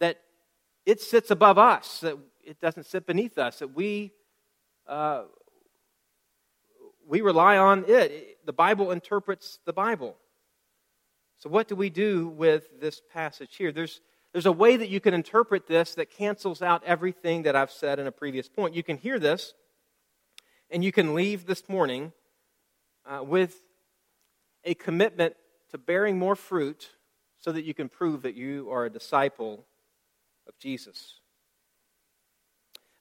that 0.00 0.20
it 0.84 1.00
sits 1.00 1.30
above 1.30 1.56
us, 1.56 2.00
that 2.00 2.18
it 2.44 2.60
doesn't 2.60 2.86
sit 2.86 3.06
beneath 3.06 3.38
us, 3.38 3.60
that 3.60 3.74
we, 3.74 4.12
uh, 4.88 5.22
we 7.06 7.20
rely 7.20 7.58
on 7.58 7.84
it. 7.86 8.44
The 8.44 8.52
Bible 8.52 8.90
interprets 8.90 9.60
the 9.66 9.72
Bible. 9.72 10.16
So, 11.40 11.48
what 11.48 11.68
do 11.68 11.74
we 11.74 11.88
do 11.88 12.28
with 12.28 12.80
this 12.80 13.00
passage 13.12 13.56
here? 13.56 13.72
There's, 13.72 14.02
there's 14.32 14.44
a 14.44 14.52
way 14.52 14.76
that 14.76 14.90
you 14.90 15.00
can 15.00 15.14
interpret 15.14 15.66
this 15.66 15.94
that 15.94 16.10
cancels 16.10 16.60
out 16.60 16.84
everything 16.84 17.44
that 17.44 17.56
I've 17.56 17.70
said 17.70 17.98
in 17.98 18.06
a 18.06 18.12
previous 18.12 18.46
point. 18.46 18.74
You 18.74 18.82
can 18.82 18.98
hear 18.98 19.18
this, 19.18 19.54
and 20.70 20.84
you 20.84 20.92
can 20.92 21.14
leave 21.14 21.46
this 21.46 21.66
morning 21.66 22.12
uh, 23.06 23.22
with 23.24 23.58
a 24.64 24.74
commitment 24.74 25.34
to 25.70 25.78
bearing 25.78 26.18
more 26.18 26.36
fruit 26.36 26.90
so 27.38 27.52
that 27.52 27.64
you 27.64 27.72
can 27.72 27.88
prove 27.88 28.20
that 28.20 28.34
you 28.34 28.70
are 28.70 28.84
a 28.84 28.90
disciple 28.90 29.64
of 30.46 30.58
Jesus. 30.58 31.20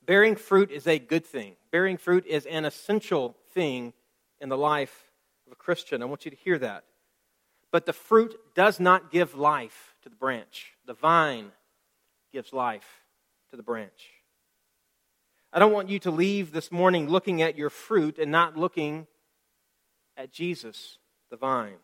Bearing 0.06 0.38
fruit 0.38 0.72
is 0.72 0.88
a 0.88 0.98
good 0.98 1.26
thing. 1.26 1.58
Bearing 1.72 1.98
fruit 1.98 2.26
is 2.26 2.46
an 2.46 2.64
essential 2.64 3.36
thing 3.54 3.92
in 4.40 4.48
the 4.48 4.58
life 4.58 5.12
of 5.46 5.52
a 5.52 5.58
Christian. 5.58 6.02
I 6.02 6.06
want 6.06 6.24
you 6.24 6.32
to 6.32 6.38
hear 6.38 6.58
that. 6.60 6.86
But 7.72 7.86
the 7.86 7.94
fruit 7.94 8.36
does 8.56 8.80
not 8.80 9.12
give 9.12 9.36
life 9.36 9.96
to 10.04 10.10
the 10.10 10.16
branch, 10.16 10.74
the 10.86 10.94
vine 10.94 11.52
gives 12.32 12.54
life 12.54 13.04
to 13.50 13.58
the 13.58 13.64
branch. 13.64 14.10
I 15.52 15.58
don't 15.58 15.74
want 15.74 15.90
you 15.90 15.98
to 16.00 16.12
leave 16.12 16.52
this 16.52 16.72
morning 16.72 17.10
looking 17.10 17.42
at 17.42 17.58
your 17.58 17.72
fruit 17.72 18.20
and 18.20 18.32
not 18.32 18.56
looking 18.56 19.08
at 20.16 20.32
Jesus, 20.32 21.00
the 21.32 21.38
vine. 21.38 21.78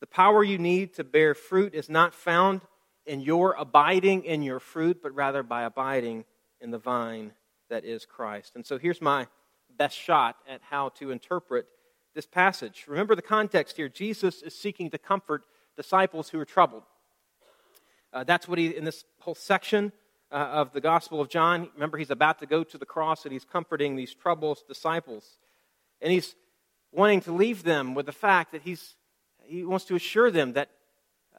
The 0.00 0.06
power 0.06 0.42
you 0.42 0.58
need 0.58 0.94
to 0.94 1.04
bear 1.04 1.34
fruit 1.34 1.74
is 1.74 1.90
not 1.90 2.14
found 2.14 2.62
in 3.04 3.20
your 3.20 3.54
abiding 3.58 4.24
in 4.24 4.42
your 4.42 4.60
fruit, 4.60 5.02
but 5.02 5.14
rather 5.14 5.42
by 5.42 5.64
abiding 5.64 6.24
in 6.60 6.70
the 6.70 6.78
vine 6.78 7.32
that 7.68 7.84
is 7.84 8.06
Christ. 8.06 8.52
And 8.54 8.64
so 8.64 8.78
here's 8.78 9.02
my 9.02 9.26
best 9.76 9.96
shot 9.96 10.36
at 10.48 10.60
how 10.70 10.90
to 10.90 11.10
interpret 11.10 11.66
this 12.18 12.26
passage. 12.26 12.86
Remember 12.88 13.14
the 13.14 13.22
context 13.22 13.76
here. 13.76 13.88
Jesus 13.88 14.42
is 14.42 14.52
seeking 14.52 14.90
to 14.90 14.98
comfort 14.98 15.44
disciples 15.76 16.30
who 16.30 16.40
are 16.40 16.44
troubled. 16.44 16.82
Uh, 18.12 18.24
that's 18.24 18.48
what 18.48 18.58
he, 18.58 18.76
in 18.76 18.82
this 18.82 19.04
whole 19.20 19.36
section 19.36 19.92
uh, 20.32 20.34
of 20.34 20.72
the 20.72 20.80
Gospel 20.80 21.20
of 21.20 21.28
John, 21.28 21.68
remember 21.74 21.96
he's 21.96 22.10
about 22.10 22.40
to 22.40 22.46
go 22.46 22.64
to 22.64 22.76
the 22.76 22.84
cross 22.84 23.22
and 23.22 23.32
he's 23.32 23.44
comforting 23.44 23.94
these 23.94 24.12
troubled 24.12 24.58
disciples. 24.66 25.38
And 26.00 26.10
he's 26.10 26.34
wanting 26.90 27.20
to 27.20 27.30
leave 27.30 27.62
them 27.62 27.94
with 27.94 28.06
the 28.06 28.18
fact 28.26 28.50
that 28.50 28.62
he's, 28.62 28.96
he 29.44 29.64
wants 29.64 29.84
to 29.84 29.94
assure 29.94 30.32
them 30.32 30.54
that 30.54 30.70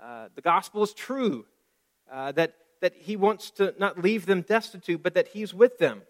uh, 0.01 0.29
the 0.33 0.41
gospel 0.41 0.81
is 0.81 0.93
true, 0.93 1.45
uh, 2.09 2.31
that 2.31 2.55
that 2.79 2.93
he 2.95 3.17
wants 3.17 3.51
to 3.51 3.75
not 3.77 4.01
leave 4.01 4.25
them 4.25 4.39
destitute, 4.41 5.03
but 5.03 5.13
that 5.13 5.27
he's 5.27 5.53
with 5.53 5.77
them. 5.79 6.03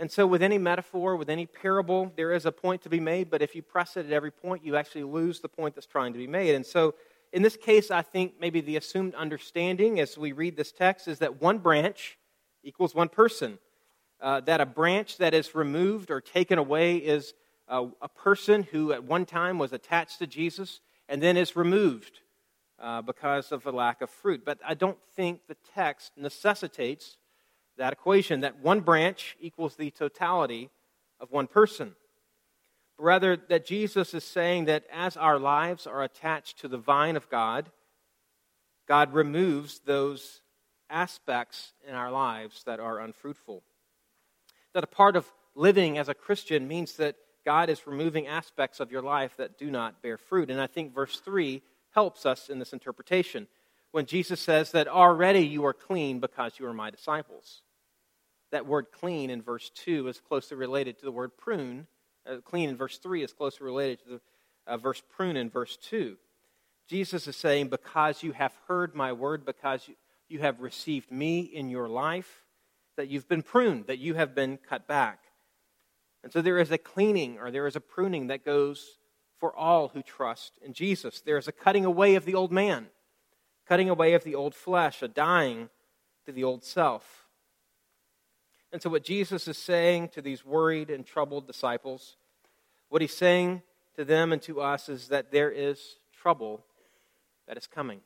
And 0.00 0.10
so, 0.10 0.26
with 0.26 0.42
any 0.42 0.56
metaphor, 0.56 1.14
with 1.14 1.28
any 1.28 1.44
parable, 1.44 2.10
there 2.16 2.32
is 2.32 2.46
a 2.46 2.52
point 2.52 2.80
to 2.84 2.88
be 2.88 3.00
made, 3.00 3.28
but 3.28 3.42
if 3.42 3.54
you 3.54 3.60
press 3.60 3.98
it 3.98 4.06
at 4.06 4.12
every 4.12 4.30
point, 4.30 4.64
you 4.64 4.74
actually 4.74 5.02
lose 5.02 5.40
the 5.40 5.48
point 5.48 5.74
that's 5.74 5.86
trying 5.86 6.14
to 6.14 6.18
be 6.18 6.26
made. 6.26 6.54
And 6.54 6.64
so, 6.64 6.94
in 7.34 7.42
this 7.42 7.54
case, 7.54 7.90
I 7.90 8.00
think 8.00 8.32
maybe 8.40 8.62
the 8.62 8.78
assumed 8.78 9.14
understanding 9.14 10.00
as 10.00 10.16
we 10.16 10.32
read 10.32 10.56
this 10.56 10.72
text 10.72 11.06
is 11.06 11.18
that 11.18 11.42
one 11.42 11.58
branch 11.58 12.16
equals 12.64 12.94
one 12.94 13.10
person. 13.10 13.58
Uh, 14.22 14.40
that 14.40 14.62
a 14.62 14.66
branch 14.66 15.18
that 15.18 15.34
is 15.34 15.54
removed 15.54 16.10
or 16.10 16.22
taken 16.22 16.58
away 16.58 16.96
is 16.96 17.34
a, 17.68 17.86
a 18.00 18.08
person 18.08 18.62
who 18.62 18.92
at 18.92 19.04
one 19.04 19.26
time 19.26 19.58
was 19.58 19.74
attached 19.74 20.18
to 20.20 20.26
Jesus 20.26 20.80
and 21.10 21.22
then 21.22 21.36
is 21.36 21.56
removed 21.56 22.20
uh, 22.78 23.02
because 23.02 23.52
of 23.52 23.66
a 23.66 23.70
lack 23.70 24.00
of 24.00 24.08
fruit. 24.08 24.46
But 24.46 24.60
I 24.66 24.72
don't 24.72 24.98
think 25.14 25.42
the 25.46 25.56
text 25.74 26.12
necessitates 26.16 27.18
that 27.80 27.94
equation 27.94 28.40
that 28.40 28.58
one 28.58 28.80
branch 28.80 29.38
equals 29.40 29.74
the 29.74 29.90
totality 29.90 30.68
of 31.18 31.32
one 31.32 31.46
person. 31.46 31.94
But 32.98 33.04
Rather, 33.04 33.38
that 33.48 33.64
Jesus 33.64 34.12
is 34.12 34.22
saying 34.22 34.66
that 34.66 34.84
as 34.92 35.16
our 35.16 35.38
lives 35.38 35.86
are 35.86 36.02
attached 36.02 36.58
to 36.58 36.68
the 36.68 36.76
vine 36.76 37.16
of 37.16 37.30
God, 37.30 37.70
God 38.86 39.14
removes 39.14 39.80
those 39.86 40.42
aspects 40.90 41.72
in 41.88 41.94
our 41.94 42.10
lives 42.10 42.64
that 42.64 42.80
are 42.80 43.00
unfruitful. 43.00 43.62
That 44.74 44.84
a 44.84 44.88
part 44.88 45.16
of 45.16 45.24
living 45.54 45.96
as 45.96 46.10
a 46.10 46.14
Christian 46.14 46.68
means 46.68 46.96
that 46.96 47.16
God 47.46 47.70
is 47.70 47.86
removing 47.86 48.26
aspects 48.26 48.80
of 48.80 48.92
your 48.92 49.02
life 49.02 49.38
that 49.38 49.58
do 49.58 49.70
not 49.70 50.02
bear 50.02 50.18
fruit. 50.18 50.50
And 50.50 50.60
I 50.60 50.66
think 50.66 50.94
verse 50.94 51.18
3 51.20 51.62
helps 51.92 52.26
us 52.26 52.50
in 52.50 52.58
this 52.58 52.74
interpretation 52.74 53.46
when 53.90 54.04
Jesus 54.04 54.38
says 54.38 54.72
that 54.72 54.86
already 54.86 55.40
you 55.40 55.64
are 55.64 55.72
clean 55.72 56.20
because 56.20 56.58
you 56.58 56.66
are 56.66 56.74
my 56.74 56.90
disciples. 56.90 57.62
That 58.52 58.66
word 58.66 58.86
clean 58.92 59.30
in 59.30 59.42
verse 59.42 59.70
2 59.70 60.08
is 60.08 60.20
closely 60.20 60.56
related 60.56 60.98
to 60.98 61.04
the 61.04 61.12
word 61.12 61.36
prune. 61.36 61.86
Uh, 62.26 62.36
clean 62.44 62.68
in 62.68 62.76
verse 62.76 62.98
3 62.98 63.22
is 63.22 63.32
closely 63.32 63.64
related 63.64 64.00
to 64.00 64.08
the 64.08 64.20
uh, 64.66 64.76
verse 64.76 65.02
prune 65.08 65.36
in 65.36 65.50
verse 65.50 65.76
2. 65.76 66.16
Jesus 66.88 67.28
is 67.28 67.36
saying, 67.36 67.68
Because 67.68 68.22
you 68.22 68.32
have 68.32 68.52
heard 68.66 68.94
my 68.94 69.12
word, 69.12 69.44
because 69.46 69.86
you, 69.86 69.94
you 70.28 70.40
have 70.40 70.60
received 70.60 71.10
me 71.10 71.40
in 71.40 71.70
your 71.70 71.88
life, 71.88 72.44
that 72.96 73.08
you've 73.08 73.28
been 73.28 73.42
pruned, 73.42 73.86
that 73.86 73.98
you 73.98 74.14
have 74.14 74.34
been 74.34 74.58
cut 74.58 74.86
back. 74.86 75.20
And 76.22 76.32
so 76.32 76.42
there 76.42 76.58
is 76.58 76.70
a 76.70 76.78
cleaning 76.78 77.38
or 77.38 77.50
there 77.50 77.66
is 77.66 77.76
a 77.76 77.80
pruning 77.80 78.26
that 78.26 78.44
goes 78.44 78.98
for 79.38 79.56
all 79.56 79.88
who 79.88 80.02
trust 80.02 80.58
in 80.62 80.74
Jesus. 80.74 81.20
There 81.20 81.38
is 81.38 81.48
a 81.48 81.52
cutting 81.52 81.84
away 81.84 82.14
of 82.14 82.26
the 82.26 82.34
old 82.34 82.52
man, 82.52 82.88
cutting 83.66 83.88
away 83.88 84.12
of 84.12 84.22
the 84.22 84.34
old 84.34 84.54
flesh, 84.54 85.02
a 85.02 85.08
dying 85.08 85.70
to 86.26 86.32
the 86.32 86.44
old 86.44 86.62
self. 86.62 87.19
And 88.72 88.80
so, 88.80 88.90
what 88.90 89.04
Jesus 89.04 89.48
is 89.48 89.58
saying 89.58 90.10
to 90.10 90.22
these 90.22 90.44
worried 90.44 90.90
and 90.90 91.04
troubled 91.04 91.46
disciples, 91.46 92.16
what 92.88 93.02
he's 93.02 93.16
saying 93.16 93.62
to 93.96 94.04
them 94.04 94.32
and 94.32 94.40
to 94.42 94.60
us 94.60 94.88
is 94.88 95.08
that 95.08 95.32
there 95.32 95.50
is 95.50 95.96
trouble 96.12 96.64
that 97.48 97.56
is 97.56 97.66
coming. 97.66 98.00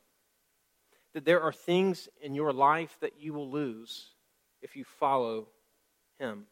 That 1.13 1.25
there 1.25 1.41
are 1.41 1.53
things 1.53 2.09
in 2.21 2.33
your 2.33 2.51
life 2.51 2.97
that 3.01 3.19
you 3.19 3.33
will 3.33 3.49
lose 3.49 4.15
if 4.61 4.75
you 4.75 4.83
follow 4.83 5.47
him. 6.19 6.47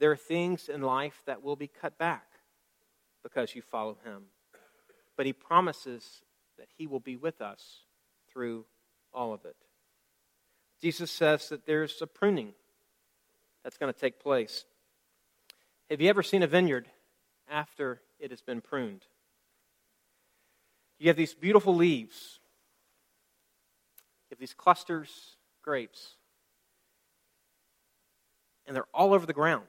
There 0.00 0.10
are 0.10 0.16
things 0.16 0.68
in 0.68 0.82
life 0.82 1.22
that 1.26 1.42
will 1.42 1.56
be 1.56 1.68
cut 1.68 1.98
back 1.98 2.26
because 3.22 3.54
you 3.54 3.62
follow 3.62 3.98
him. 4.04 4.24
But 5.16 5.26
he 5.26 5.32
promises 5.32 6.22
that 6.56 6.68
he 6.76 6.86
will 6.86 7.00
be 7.00 7.16
with 7.16 7.40
us 7.40 7.82
through 8.32 8.64
all 9.12 9.32
of 9.32 9.44
it. 9.44 9.56
Jesus 10.80 11.10
says 11.10 11.48
that 11.48 11.66
there's 11.66 12.00
a 12.00 12.06
pruning 12.06 12.54
that's 13.68 13.76
going 13.76 13.92
to 13.92 14.00
take 14.00 14.18
place. 14.18 14.64
Have 15.90 16.00
you 16.00 16.08
ever 16.08 16.22
seen 16.22 16.42
a 16.42 16.46
vineyard 16.46 16.88
after 17.50 18.00
it 18.18 18.30
has 18.30 18.40
been 18.40 18.62
pruned? 18.62 19.02
You 20.98 21.08
have 21.08 21.18
these 21.18 21.34
beautiful 21.34 21.76
leaves. 21.76 22.40
You 24.22 24.36
have 24.36 24.38
these 24.38 24.54
clusters, 24.54 25.36
grapes, 25.60 26.14
and 28.66 28.74
they're 28.74 28.86
all 28.94 29.12
over 29.12 29.26
the 29.26 29.34
ground. 29.34 29.66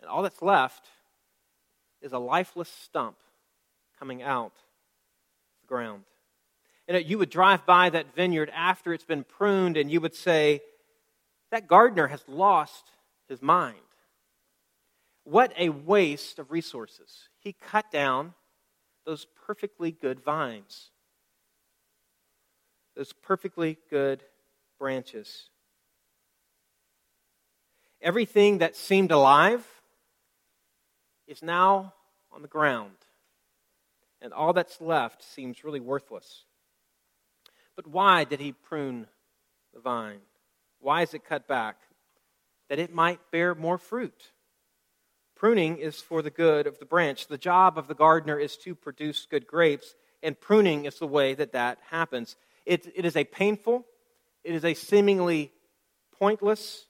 And 0.00 0.08
all 0.08 0.22
that's 0.22 0.40
left 0.40 0.86
is 2.00 2.14
a 2.14 2.18
lifeless 2.18 2.70
stump 2.70 3.18
coming 3.98 4.22
out 4.22 4.46
of 4.46 5.60
the 5.60 5.66
ground. 5.66 6.04
And 6.88 7.04
you 7.04 7.18
would 7.18 7.28
drive 7.28 7.66
by 7.66 7.90
that 7.90 8.14
vineyard 8.14 8.50
after 8.54 8.94
it's 8.94 9.04
been 9.04 9.24
pruned 9.24 9.76
and 9.76 9.90
you 9.90 10.00
would 10.00 10.14
say, 10.14 10.62
That 11.50 11.66
gardener 11.66 12.06
has 12.06 12.22
lost 12.28 12.92
his 13.28 13.42
mind. 13.42 13.76
What 15.24 15.52
a 15.56 15.68
waste 15.68 16.38
of 16.38 16.50
resources. 16.50 17.28
He 17.38 17.52
cut 17.52 17.90
down 17.90 18.34
those 19.04 19.26
perfectly 19.46 19.90
good 19.90 20.20
vines, 20.20 20.90
those 22.96 23.12
perfectly 23.12 23.78
good 23.88 24.22
branches. 24.78 25.48
Everything 28.00 28.58
that 28.58 28.76
seemed 28.76 29.10
alive 29.10 29.66
is 31.26 31.42
now 31.42 31.94
on 32.32 32.42
the 32.42 32.48
ground, 32.48 32.96
and 34.22 34.32
all 34.32 34.52
that's 34.52 34.80
left 34.80 35.22
seems 35.22 35.64
really 35.64 35.80
worthless. 35.80 36.44
But 37.76 37.86
why 37.86 38.24
did 38.24 38.40
he 38.40 38.52
prune 38.52 39.06
the 39.74 39.80
vine? 39.80 40.20
Why 40.80 41.02
is 41.02 41.14
it 41.14 41.24
cut 41.24 41.46
back? 41.46 41.76
That 42.68 42.78
it 42.78 42.92
might 42.92 43.20
bear 43.30 43.54
more 43.54 43.78
fruit. 43.78 44.32
Pruning 45.36 45.78
is 45.78 46.00
for 46.00 46.22
the 46.22 46.30
good 46.30 46.66
of 46.66 46.78
the 46.78 46.84
branch. 46.84 47.26
The 47.26 47.38
job 47.38 47.78
of 47.78 47.88
the 47.88 47.94
gardener 47.94 48.38
is 48.38 48.56
to 48.58 48.74
produce 48.74 49.26
good 49.30 49.46
grapes, 49.46 49.94
and 50.22 50.38
pruning 50.38 50.84
is 50.84 50.98
the 50.98 51.06
way 51.06 51.34
that 51.34 51.52
that 51.52 51.78
happens. 51.90 52.36
It, 52.66 52.92
it 52.94 53.04
is 53.04 53.16
a 53.16 53.24
painful, 53.24 53.86
it 54.44 54.54
is 54.54 54.64
a 54.64 54.74
seemingly 54.74 55.52
pointless 56.18 56.86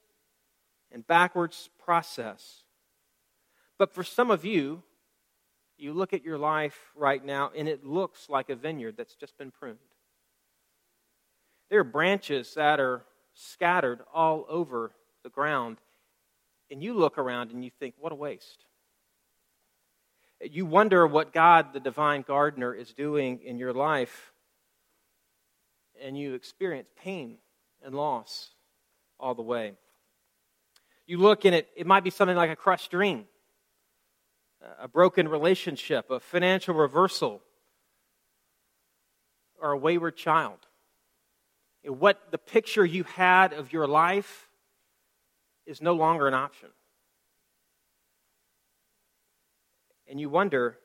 and 0.90 1.07
backwards 1.07 1.70
process. 1.79 2.64
But 3.79 3.94
for 3.94 4.03
some 4.03 4.31
of 4.31 4.44
you, 4.44 4.83
you 5.79 5.94
look 5.94 6.12
at 6.12 6.24
your 6.24 6.37
life 6.37 6.90
right 6.94 7.24
now 7.24 7.50
and 7.57 7.68
it 7.68 7.85
looks 7.85 8.29
like 8.29 8.50
a 8.50 8.57
vineyard 8.57 8.96
that's 8.96 9.14
just 9.14 9.38
been 9.38 9.50
pruned. 9.50 9.79
There 11.70 11.81
are 11.81 11.85
branches 11.85 12.55
that 12.55 12.81
are 12.81 13.05
scattered 13.40 14.00
all 14.12 14.46
over 14.48 14.92
the 15.22 15.31
ground, 15.31 15.79
and 16.70 16.83
you 16.83 16.94
look 16.94 17.18
around 17.18 17.50
and 17.50 17.64
you 17.64 17.70
think, 17.79 17.94
what 17.98 18.12
a 18.12 18.14
waste. 18.14 18.64
You 20.42 20.64
wonder 20.64 21.07
what 21.07 21.33
God, 21.33 21.72
the 21.72 21.81
divine 21.81 22.22
gardener, 22.22 22.72
is 22.72 22.92
doing 22.92 23.40
in 23.44 23.59
your 23.59 23.72
life, 23.72 24.33
and 26.03 26.16
you 26.16 26.35
experience 26.35 26.88
pain 26.96 27.37
and 27.85 27.94
loss 27.94 28.50
all 29.18 29.35
the 29.35 29.42
way. 29.42 29.74
You 31.07 31.18
look 31.18 31.44
and 31.44 31.55
it, 31.55 31.68
it 31.76 31.87
might 31.87 32.05
be 32.05 32.11
something 32.11 32.37
like 32.37 32.50
a 32.50 32.57
crushed 32.57 32.90
dream 32.90 33.26
a 34.79 34.88
broken 34.88 35.29
relationship, 35.29 36.11
a 36.11 36.20
financial 36.20 36.74
reversal, 36.74 37.40
or 39.61 39.72
a 39.72 39.79
wayward 39.79 40.16
child. 40.16 40.59
What 41.85 42.31
the 42.31 42.38
picture 42.38 42.85
you 42.85 43.05
had 43.05 43.53
of 43.53 43.73
your 43.73 43.87
life 43.87 44.49
is 45.66 45.81
no 45.81 45.95
longer 45.95 46.29
an 46.29 46.35
option. 46.35 46.69
And 50.09 50.21
you 50.21 50.29
wonder, 50.29 50.77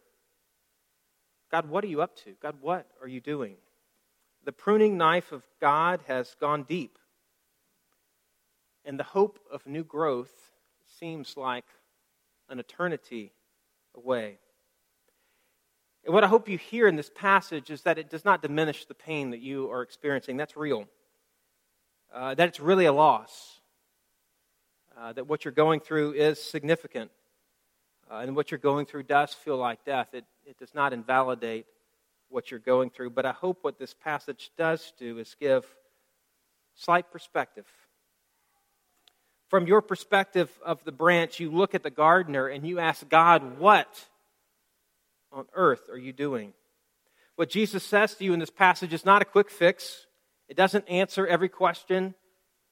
God, 1.51 1.67
what 1.67 1.83
are 1.83 1.87
you 1.87 2.01
up 2.01 2.15
to? 2.17 2.35
God, 2.41 2.57
what 2.61 2.87
are 3.01 3.07
you 3.07 3.19
doing? 3.19 3.55
The 4.43 4.51
pruning 4.51 4.97
knife 4.97 5.31
of 5.31 5.43
God 5.59 6.01
has 6.07 6.35
gone 6.39 6.63
deep. 6.63 6.99
And 8.85 8.99
the 8.99 9.03
hope 9.03 9.39
of 9.51 9.65
new 9.65 9.83
growth 9.83 10.51
seems 10.99 11.35
like 11.35 11.65
an 12.47 12.59
eternity 12.59 13.33
away. 13.95 14.37
And 16.05 16.13
what 16.13 16.23
I 16.23 16.27
hope 16.27 16.47
you 16.47 16.57
hear 16.59 16.87
in 16.87 16.95
this 16.95 17.09
passage 17.09 17.71
is 17.71 17.81
that 17.81 17.97
it 17.97 18.11
does 18.11 18.23
not 18.23 18.43
diminish 18.43 18.85
the 18.85 18.93
pain 18.93 19.31
that 19.31 19.39
you 19.39 19.71
are 19.71 19.81
experiencing. 19.81 20.37
That's 20.37 20.55
real. 20.55 20.85
Uh, 22.13 22.35
that 22.35 22.47
it's 22.47 22.59
really 22.59 22.85
a 22.85 22.93
loss. 22.93 23.59
Uh, 24.95 25.13
that 25.13 25.27
what 25.27 25.43
you're 25.43 25.51
going 25.51 25.79
through 25.79 26.13
is 26.13 26.41
significant. 26.41 27.09
Uh, 28.09 28.17
and 28.17 28.35
what 28.35 28.51
you're 28.51 28.59
going 28.59 28.85
through 28.85 29.03
does 29.03 29.33
feel 29.33 29.57
like 29.57 29.83
death. 29.83 30.13
It, 30.13 30.25
it 30.45 30.59
does 30.59 30.75
not 30.75 30.93
invalidate 30.93 31.65
what 32.29 32.51
you're 32.51 32.59
going 32.59 32.91
through. 32.91 33.09
But 33.09 33.25
I 33.25 33.31
hope 33.31 33.63
what 33.63 33.79
this 33.79 33.95
passage 33.95 34.51
does 34.57 34.93
do 34.99 35.17
is 35.17 35.35
give 35.39 35.65
slight 36.75 37.11
perspective. 37.11 37.65
From 39.49 39.65
your 39.65 39.81
perspective 39.81 40.51
of 40.63 40.83
the 40.83 40.91
branch, 40.91 41.39
you 41.39 41.49
look 41.49 41.73
at 41.73 41.81
the 41.81 41.89
gardener 41.89 42.47
and 42.47 42.65
you 42.65 42.77
ask 42.77 43.07
God, 43.09 43.57
What 43.57 44.07
on 45.35 45.45
earth 45.53 45.89
are 45.91 45.97
you 45.97 46.13
doing? 46.13 46.53
What 47.35 47.49
Jesus 47.49 47.83
says 47.83 48.15
to 48.15 48.23
you 48.23 48.33
in 48.33 48.39
this 48.39 48.49
passage 48.49 48.93
is 48.93 49.05
not 49.05 49.21
a 49.21 49.25
quick 49.25 49.51
fix. 49.51 50.07
It 50.47 50.55
doesn't 50.55 50.89
answer 50.89 51.27
every 51.27 51.49
question, 51.49 52.15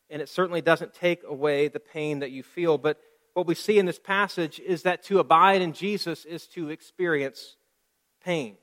and 0.09 0.21
it 0.21 0.29
certainly 0.29 0.61
doesn't 0.61 0.93
take 0.93 1.21
away 1.27 1.67
the 1.67 1.81
pain 1.81 2.19
that 2.19 2.31
you 2.31 2.41
feel. 2.41 2.77
But 2.77 2.99
what 3.33 3.45
we 3.45 3.55
see 3.55 3.77
in 3.77 3.85
this 3.85 3.99
passage 3.99 4.59
is 4.59 4.83
that 4.83 5.03
to 5.03 5.19
abide 5.19 5.61
in 5.61 5.73
Jesus 5.73 6.23
is 6.23 6.47
to 6.47 6.69
experience 6.69 7.57
pain. 8.23 8.55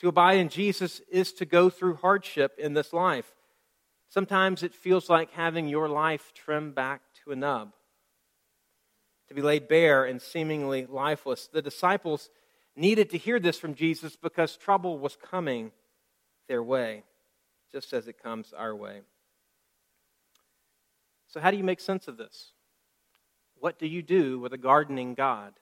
To 0.00 0.08
abide 0.08 0.38
in 0.38 0.50
Jesus 0.50 1.00
is 1.10 1.32
to 1.34 1.46
go 1.46 1.70
through 1.70 1.96
hardship 1.96 2.56
in 2.58 2.74
this 2.74 2.92
life. 2.92 3.32
Sometimes 4.10 4.62
it 4.62 4.74
feels 4.74 5.08
like 5.08 5.30
having 5.32 5.68
your 5.68 5.88
life 5.88 6.32
trimmed 6.34 6.74
back 6.74 7.00
to 7.24 7.30
a 7.30 7.36
nub, 7.36 7.72
to 9.28 9.34
be 9.34 9.40
laid 9.40 9.68
bare 9.68 10.04
and 10.04 10.20
seemingly 10.20 10.84
lifeless. 10.84 11.48
The 11.50 11.62
disciples 11.62 12.28
needed 12.80 13.10
to 13.10 13.18
hear 13.18 13.38
this 13.38 13.58
from 13.58 13.74
Jesus 13.74 14.16
because 14.16 14.56
trouble 14.56 14.98
was 14.98 15.16
coming 15.16 15.70
their 16.48 16.62
way, 16.62 17.04
just 17.70 17.92
as 17.92 18.08
it 18.08 18.22
comes 18.22 18.52
our 18.52 18.74
way. 18.74 19.02
So, 21.28 21.38
how 21.40 21.50
do 21.50 21.56
you 21.56 21.64
make 21.64 21.80
sense 21.80 22.08
of 22.08 22.16
this? 22.16 22.52
What 23.58 23.78
do 23.78 23.86
you 23.86 24.02
do 24.02 24.40
with 24.40 24.52
a 24.52 24.58
gardening 24.58 25.14
God? 25.14 25.52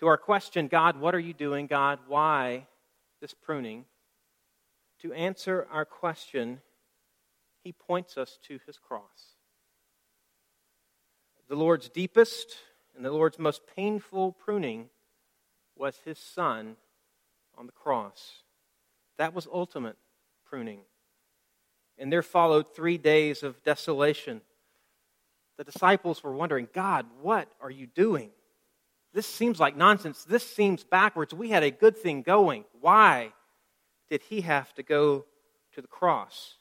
To 0.00 0.06
our 0.06 0.16
question, 0.16 0.68
God, 0.68 0.98
what 0.98 1.14
are 1.14 1.20
you 1.20 1.34
doing? 1.34 1.66
God, 1.66 1.98
why 2.08 2.66
this 3.20 3.34
pruning? 3.34 3.84
To 5.02 5.12
answer 5.12 5.66
our 5.70 5.84
question, 5.84 6.60
he 7.62 7.72
points 7.72 8.16
us 8.16 8.38
to 8.48 8.58
his 8.66 8.78
cross. 8.78 9.36
The 11.48 11.56
Lord's 11.56 11.88
deepest 11.88 12.56
and 12.98 13.04
the 13.04 13.12
Lord's 13.12 13.38
most 13.38 13.62
painful 13.76 14.32
pruning 14.32 14.88
was 15.76 15.96
his 16.04 16.18
son 16.18 16.74
on 17.56 17.66
the 17.66 17.72
cross. 17.72 18.42
That 19.18 19.32
was 19.32 19.46
ultimate 19.52 19.96
pruning. 20.44 20.80
And 21.96 22.12
there 22.12 22.24
followed 22.24 22.74
three 22.74 22.98
days 22.98 23.44
of 23.44 23.62
desolation. 23.62 24.40
The 25.58 25.64
disciples 25.64 26.24
were 26.24 26.34
wondering, 26.34 26.66
God, 26.74 27.06
what 27.22 27.48
are 27.60 27.70
you 27.70 27.86
doing? 27.86 28.30
This 29.14 29.28
seems 29.28 29.60
like 29.60 29.76
nonsense. 29.76 30.24
This 30.24 30.44
seems 30.44 30.82
backwards. 30.82 31.32
We 31.32 31.50
had 31.50 31.62
a 31.62 31.70
good 31.70 31.96
thing 31.96 32.22
going. 32.22 32.64
Why 32.80 33.32
did 34.10 34.22
he 34.22 34.40
have 34.40 34.74
to 34.74 34.82
go 34.82 35.24
to 35.74 35.80
the 35.80 35.86
cross? 35.86 36.56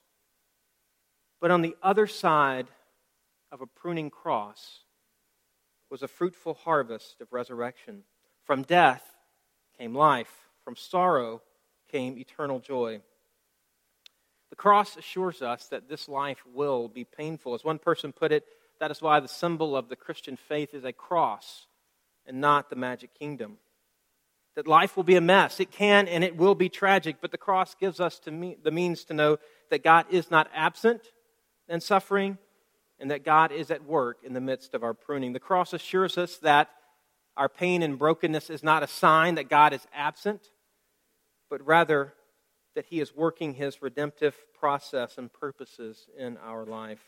But 1.41 1.50
on 1.50 1.63
the 1.63 1.76
other 1.82 2.06
side 2.06 2.67
of 3.52 3.62
a 3.62 3.67
pruning 3.67 4.12
cross 4.12 4.82
was 5.89 6.04
a 6.04 6.08
fruitful 6.08 6.54
harvest 6.54 7.21
of 7.21 7.32
resurrection. 7.32 8.04
From 8.45 8.63
death 8.63 9.04
came 9.78 9.95
life, 9.95 10.34
from 10.63 10.76
sorrow 10.76 11.41
came 11.91 12.17
eternal 12.17 12.60
joy. 12.60 13.02
The 14.50 14.56
cross 14.56 14.97
assures 14.97 15.41
us 15.41 15.67
that 15.67 15.89
this 15.89 16.08
life 16.08 16.43
will 16.54 16.88
be 16.88 17.04
painful. 17.04 17.54
As 17.54 17.63
one 17.63 17.80
person 17.80 18.13
put 18.13 18.32
it, 18.32 18.45
that 18.80 18.91
is 18.91 19.02
why 19.02 19.19
the 19.19 19.28
symbol 19.28 19.76
of 19.76 19.89
the 19.89 19.95
Christian 19.95 20.38
faith 20.38 20.73
is 20.73 20.84
a 20.84 20.93
cross 20.93 21.67
and 22.26 22.39
not 22.41 22.69
the 22.69 22.76
magic 22.76 23.13
kingdom. 23.17 23.58
That 24.56 24.67
life 24.67 24.97
will 24.97 25.04
be 25.04 25.15
a 25.15 25.21
mess. 25.21 25.60
It 25.60 25.71
can 25.71 26.08
and 26.08 26.23
it 26.23 26.36
will 26.36 26.56
be 26.56 26.69
tragic, 26.69 27.17
but 27.21 27.32
the 27.32 27.38
cross 27.38 27.76
gives 27.76 28.00
us 28.00 28.19
me, 28.26 28.58
the 28.62 28.71
means 28.71 29.04
to 29.06 29.13
know 29.13 29.38
that 29.69 29.84
God 29.84 30.06
is 30.10 30.32
not 30.32 30.50
absent 30.54 31.12
in 31.67 31.80
suffering, 31.82 32.38
and 32.99 33.12
that 33.12 33.23
God 33.23 33.51
is 33.51 33.69
at 33.71 33.86
work 33.86 34.19
in 34.23 34.33
the 34.33 34.41
midst 34.41 34.73
of 34.73 34.83
our 34.83 34.93
pruning. 34.93 35.33
The 35.33 35.39
cross 35.39 35.73
assures 35.73 36.17
us 36.17 36.38
that 36.38 36.69
our 37.36 37.49
pain 37.49 37.83
and 37.83 37.99
brokenness 37.99 38.49
is 38.49 38.63
not 38.63 38.83
a 38.83 38.88
sign 38.88 39.36
that 39.36 39.49
God 39.49 39.73
is 39.73 39.86
absent, 39.93 40.49
but 41.49 41.65
rather 41.65 42.13
that 42.75 42.88
He 42.88 42.99
is 42.99 43.15
working 43.15 43.53
His 43.53 43.81
redemptive 43.81 44.36
process 44.60 45.17
and 45.17 45.31
purposes 45.31 46.07
in 46.17 46.38
our 46.38 46.65
life. 46.65 47.01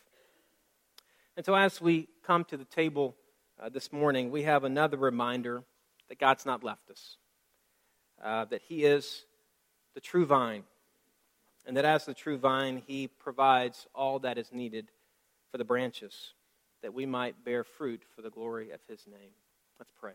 And 1.36 1.46
so, 1.46 1.56
as 1.56 1.82
we 1.82 2.08
come 2.24 2.44
to 2.46 2.58
the 2.58 2.66
table 2.66 3.16
uh, 3.60 3.70
this 3.70 3.92
morning, 3.92 4.30
we 4.30 4.44
have 4.44 4.64
another 4.64 4.98
reminder 4.98 5.64
that 6.10 6.20
God's 6.20 6.46
not 6.46 6.64
left 6.64 6.92
us, 6.92 7.18
uh, 8.24 8.46
that 8.46 8.62
He 8.68 8.84
is 8.84 9.26
the 9.96 10.02
true 10.02 10.28
vine, 10.28 10.64
and 11.66 11.76
that 11.76 11.86
as 11.86 12.06
the 12.06 12.14
true 12.14 12.38
vine, 12.38 12.84
He 12.86 13.08
provides 13.08 13.88
all 13.96 14.20
that 14.20 14.38
is 14.38 14.52
needed 14.52 14.92
for 15.52 15.58
the 15.58 15.66
branches, 15.66 16.34
that 16.82 16.94
we 16.94 17.06
might 17.06 17.44
bear 17.44 17.64
fruit 17.64 18.04
for 18.16 18.22
the 18.22 18.30
glory 18.30 18.72
of 18.72 18.80
his 18.88 19.06
name. 19.08 19.32
Let's 19.80 19.92
pray. 20.00 20.14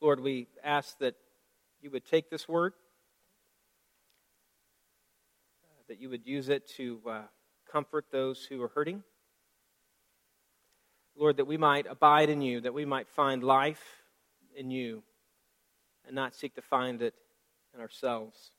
Lord, 0.00 0.20
we 0.20 0.46
ask 0.64 0.98
that 1.00 1.14
you 1.82 1.90
would 1.90 2.06
take 2.06 2.30
this 2.30 2.48
word, 2.48 2.72
uh, 5.62 5.82
that 5.88 6.00
you 6.00 6.08
would 6.08 6.26
use 6.26 6.48
it 6.48 6.66
to 6.76 7.00
uh, 7.06 7.22
comfort 7.70 8.06
those 8.10 8.44
who 8.44 8.62
are 8.62 8.68
hurting. 8.68 9.02
Lord, 11.14 11.36
that 11.36 11.44
we 11.44 11.58
might 11.58 11.86
abide 11.86 12.30
in 12.30 12.40
you, 12.40 12.62
that 12.62 12.72
we 12.72 12.86
might 12.86 13.08
find 13.08 13.44
life 13.44 13.99
in 14.60 14.70
you 14.70 15.02
and 16.06 16.14
not 16.14 16.34
seek 16.34 16.54
to 16.54 16.62
find 16.62 17.00
it 17.00 17.14
in 17.74 17.80
ourselves. 17.80 18.52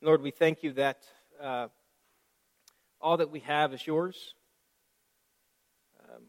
Lord, 0.00 0.22
we 0.22 0.30
thank 0.30 0.62
you 0.62 0.72
that 0.74 1.02
uh, 1.42 1.68
all 3.00 3.16
that 3.18 3.30
we 3.30 3.40
have 3.40 3.74
is 3.74 3.86
yours. 3.86 4.34
Um, 6.02 6.22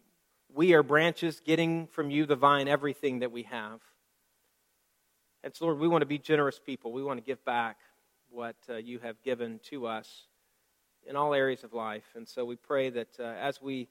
we 0.54 0.74
are 0.74 0.84
branches 0.84 1.40
getting 1.40 1.88
from 1.88 2.10
you, 2.10 2.26
the 2.26 2.36
vine, 2.36 2.68
everything 2.68 3.20
that 3.20 3.32
we 3.32 3.44
have. 3.44 3.80
And 5.44 5.56
so, 5.56 5.66
Lord, 5.66 5.80
we 5.80 5.88
want 5.88 6.02
to 6.02 6.08
be 6.08 6.18
generous 6.18 6.60
people. 6.60 6.92
We 6.92 7.04
want 7.04 7.20
to 7.20 7.26
give 7.26 7.44
back 7.46 7.78
what 8.30 8.58
uh, 8.70 8.76
you 8.76 9.00
have 9.00 9.22
given 9.24 9.60
to 9.70 9.88
us 9.88 10.28
in 11.08 11.16
all 11.16 11.34
areas 11.34 11.64
of 11.64 11.74
life. 11.74 12.06
And 12.16 12.28
so 12.28 12.44
we 12.44 12.56
pray 12.56 12.90
that 12.90 13.20
uh, 13.20 13.24
as 13.24 13.62
we 13.62 13.88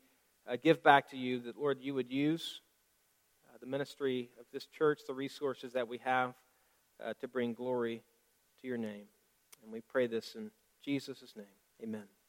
uh, 0.49 0.57
give 0.63 0.83
back 0.83 1.11
to 1.11 1.17
you, 1.17 1.41
that, 1.41 1.57
Lord, 1.59 1.79
you 1.81 1.95
would 1.95 2.11
use 2.11 2.61
the 3.61 3.67
ministry 3.67 4.31
of 4.39 4.47
this 4.53 4.67
church, 4.67 5.01
the 5.07 5.15
resources 5.15 5.73
that 5.73 5.87
we 5.87 5.99
have 5.99 6.35
uh, 7.05 7.15
to 7.21 7.29
bring 7.29 7.53
glory 7.53 8.03
to 8.61 8.67
your 8.67 8.79
name. 8.79 9.07
And 9.63 9.73
we 9.73 9.81
pray 9.81 10.07
this 10.07 10.35
in 10.35 10.51
Jesus' 10.83 11.35
name. 11.37 11.47
Amen. 11.83 12.20